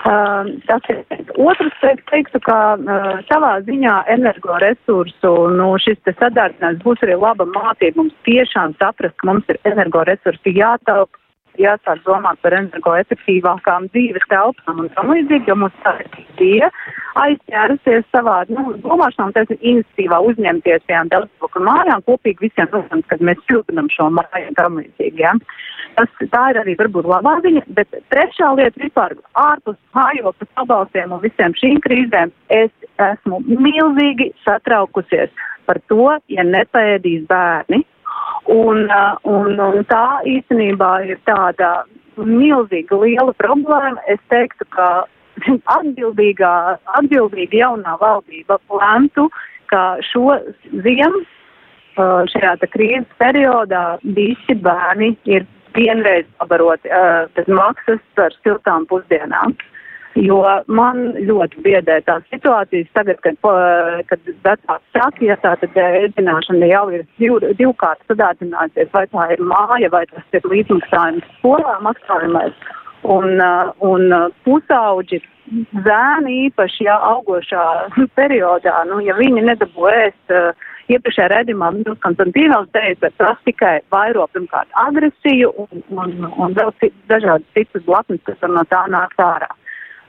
[0.00, 1.00] Uh, tas ir
[1.36, 7.44] otrs, teikt, teiktu, ka uh, savā ziņā energoresursu, nu, šis te sadārdzinājums būs arī laba
[7.50, 11.20] mācība mums tiešām saprast, ka mums ir energoresursi jātaupa
[11.58, 15.96] jāsāk domāt par energoefektīvākām dzīves telpām un tam līdzīgi, jo mums tā
[16.44, 16.66] ir
[17.20, 23.06] aizķērusies savā, nu, domāšanā, un tas ir iniciatīvā uzņemties tajām daudzpilku mājām, kopīgi visiem, protams,
[23.10, 25.34] kad mēs siltinam šo māju un tam līdzīgi, ja.
[25.98, 31.22] Tas, tā ir arī varbūt labā ziņa, bet trešā lieta vispār ārpus mājokļu pabalstiem un
[31.24, 32.70] visiem šīm krīzēm es
[33.10, 35.34] esmu milzīgi satraukusies
[35.66, 37.82] par to, ja nepaēdīs bērni,
[38.50, 41.84] Un, uh, un, un tā īstenībā ir tāda
[42.16, 44.00] milzīga liela problēma.
[44.10, 44.88] Es teiktu, ka
[45.76, 46.54] atbildīgā,
[47.00, 49.28] atbildīga jaunā valdība lemtu,
[49.70, 50.38] ka šo
[50.84, 55.46] ziemu uh, šajā krīzes periodā visi bērni ir
[55.76, 59.54] vienreiz pabarot uh, bez maksas par siltām pusdienām.
[60.18, 63.36] Jo man ļoti biedē tās situācijas tagad, kad,
[64.10, 69.44] kad vecāki saka, ja tā tad ēdināšana jau ir div, divkārt sadātinājusies, vai tā ir
[69.52, 72.58] māja, vai tas ir līdzmaksājums skolā maksājumais.
[73.00, 73.38] Un,
[73.86, 74.10] un
[74.44, 75.22] pusauģi
[75.86, 77.62] zēni īpaši, ja augošā
[78.18, 80.34] periodā, nu, ja viņi nedabū ēst
[80.90, 81.70] iepriekšējā redzījumā
[82.02, 86.74] Konstantīnos teica, ka tas tikai vairo pirmkārt agresiju un, un, un vēl
[87.08, 89.54] dažādas citas blaknes, kas no tā nākt ārā.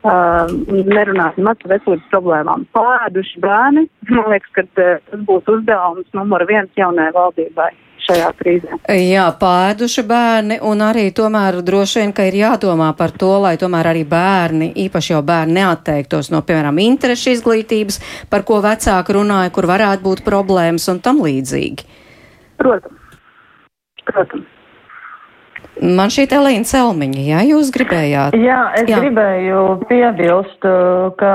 [0.01, 2.63] Uh, nerunāsim par veselības problēmām.
[2.73, 7.67] Pāēduši bērni, man liekas, ka uh, tas būs uzdevums numur viens jaunajai valdībai
[8.01, 8.79] šajā krīzē.
[8.97, 13.91] Jā, pēduši bērni un arī tomēr droši vien, ka ir jādomā par to, lai tomēr
[13.91, 17.99] arī bērni, īpaši jau bērni neatteiktos no, piemēram, interešu izglītības,
[18.33, 21.85] par ko vecāki runāja, kur varētu būt problēmas un tam līdzīgi.
[22.61, 23.21] Protams.
[24.09, 24.49] Protams.
[25.81, 28.35] Man šī Elīna Celmiņa, jā, jūs gribējāt?
[28.37, 28.99] Jā, es jā.
[29.01, 31.31] gribēju piebilst, uh, ka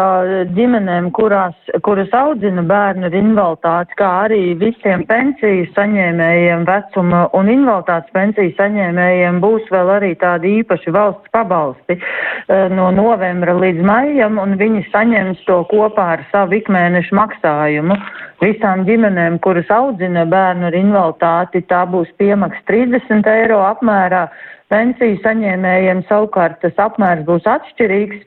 [0.55, 8.15] ģimenēm, kurās, kuras audzina bērnu ar invaliditāti, kā arī visiem pensiju saņēmējiem vecuma un invaliditātes
[8.15, 14.55] pensiju saņēmējiem būs vēl arī tādi īpaši valsts pabalsti uh, no novembra līdz maijam, un
[14.63, 17.99] viņi saņems to kopā ar savu ikmēnešu maksājumu.
[18.43, 24.27] Visām ģimenēm, kuras audzina bērnu ar invaliditāti, tā būs piemaks 30 eiro apmērā.
[24.73, 28.27] Pensiju saņēmējiem savukārt tas apmērs būs atšķirīgs.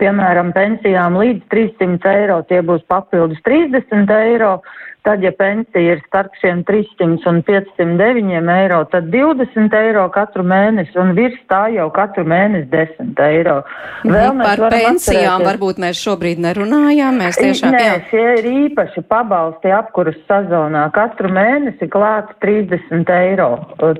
[0.00, 4.56] Piemēram, pensijām līdz 300 eiro tie būs papildus 30 eiro,
[5.06, 10.92] Tad, ja pensija ir starp šiem 300 un 509 eiro, tad 20 eiro katru mēnesi,
[11.00, 13.62] un virs tā jau katru mēnesi 10 eiro.
[14.04, 15.46] Mhm, Vēl par pensijām atcerēties.
[15.48, 17.22] varbūt mēs šobrīd nerunājām.
[17.22, 17.96] Mēs tiešām, Nē, jā.
[18.10, 20.90] šie ir īpaši pabalsti apkuras sezonā.
[20.92, 23.50] Katru mēnesi klāt 30 eiro.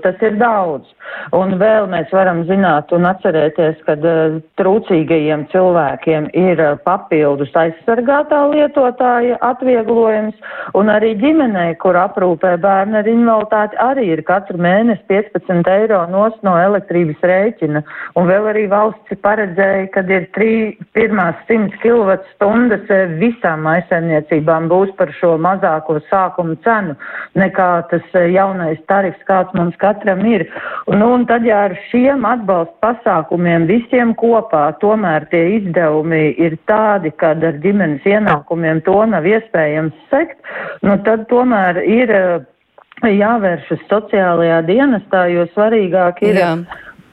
[0.02, 0.84] Tas ir daudz.
[1.32, 8.42] Un vēl mēs varam zināt un atcerēties, ka uh, trūcīgajiem cilvēkiem ir uh, papildus aizsargātā
[8.52, 10.34] lietotāja atvieglojums.
[10.74, 16.36] Un arī ģimenei, kur aprūpē bērnu ar invaliditāti, arī ir katru mēnesi 15 eiro nos
[16.46, 17.82] no elektrības rēķina.
[18.18, 20.52] Un vēl arī valsts paredzēja, ka ir trī,
[20.96, 26.96] pirmās 100 kWh visām maisaimniecībām būs par šo mazāko sākumu cenu
[27.38, 30.46] nekā tas eh, jaunais tarifs, kāds mums katram ir.
[30.88, 37.12] Nu, un tad, ja ar šiem atbalsta pasākumiem visiem kopā tomēr tie izdevumi ir tādi,
[37.20, 40.38] kad ar ģimenes ienākumiem to nav iespējams sekt,
[40.86, 46.42] nu tad tomēr ir eh, jāvēršas sociālajā dienestā, jo svarīgāk ir.
[46.42, 46.52] Jā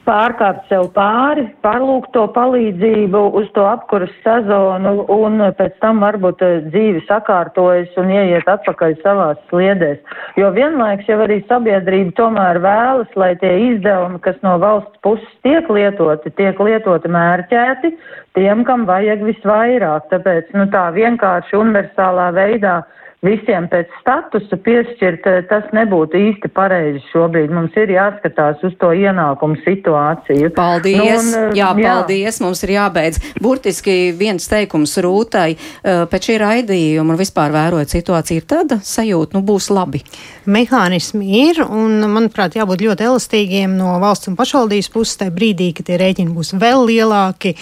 [0.06, 6.58] pārkāpt sev pāri, pārlūgt to palīdzību uz to apkuras sezonu un pēc tam varbūt eh,
[6.70, 9.98] dzīvi sakārtojas un ieiet atpakaļ savās sliedēs.
[10.40, 15.68] Jo vienlaiks jau arī sabiedrība tomēr vēlas, lai tie izdevumi, kas no valsts puses tiek
[15.72, 17.94] lietoti, tiek lietoti mērķēti
[18.38, 20.10] tiem, kam vajag visvairāk.
[20.12, 22.82] Tāpēc, nu tā vienkārši universālā veidā
[23.26, 27.52] visiem pēc statusa piešķirt, eh, tas nebūtu īsti pareizi šobrīd.
[27.54, 30.52] Mums ir jāskatās uz to ienākumu situāciju.
[30.56, 30.96] Paldies!
[30.96, 32.38] Nu, un, eh, jā, paldies!
[32.38, 32.44] Jā.
[32.46, 33.20] Mums ir jābeidz.
[33.42, 39.36] Burtiski viens teikums rūtai eh, pēc šī raidījuma un vispār vērojot situāciju ir tāda sajūta,
[39.36, 40.02] nu būs labi.
[40.46, 45.86] Mehānismi ir un, manuprāt, jābūt ļoti elastīgiem no valsts un pašvaldības puses tajā brīdī, ka
[45.86, 47.56] tie rēķini būs vēl lielāki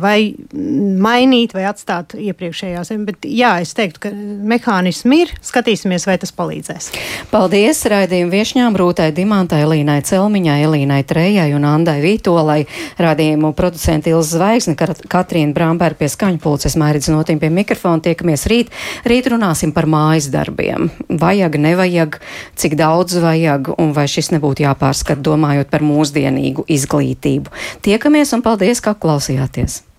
[0.00, 2.92] vai mainīt vai atstāt iepriekšējās.
[3.06, 5.32] Bet jā, es teiktu, ka mehānismi mehānismi ir.
[5.42, 6.90] Skatīsimies, vai tas palīdzēs.
[7.30, 12.66] Paldies raidījumu viešņām Rūtai Dimantai, Elīnai Celmiņai, Elīnai Trējai un Andai Vītolai.
[12.98, 18.00] Raidījumu producenti Ilza Zvaigzne, Katrīna Brāmberga pie skaņpulces, Mērķis Notīm pie mikrofona.
[18.00, 18.72] Tiekamies rīt.
[19.04, 20.90] Rīt runāsim par mājas darbiem.
[21.08, 22.20] Vajag, nevajag,
[22.56, 27.52] cik daudz vajag un vai šis nebūtu jāpārskat, domājot par mūsdienīgu izglītību.
[27.84, 29.89] Tiekamies un paldies, ka klausījāties!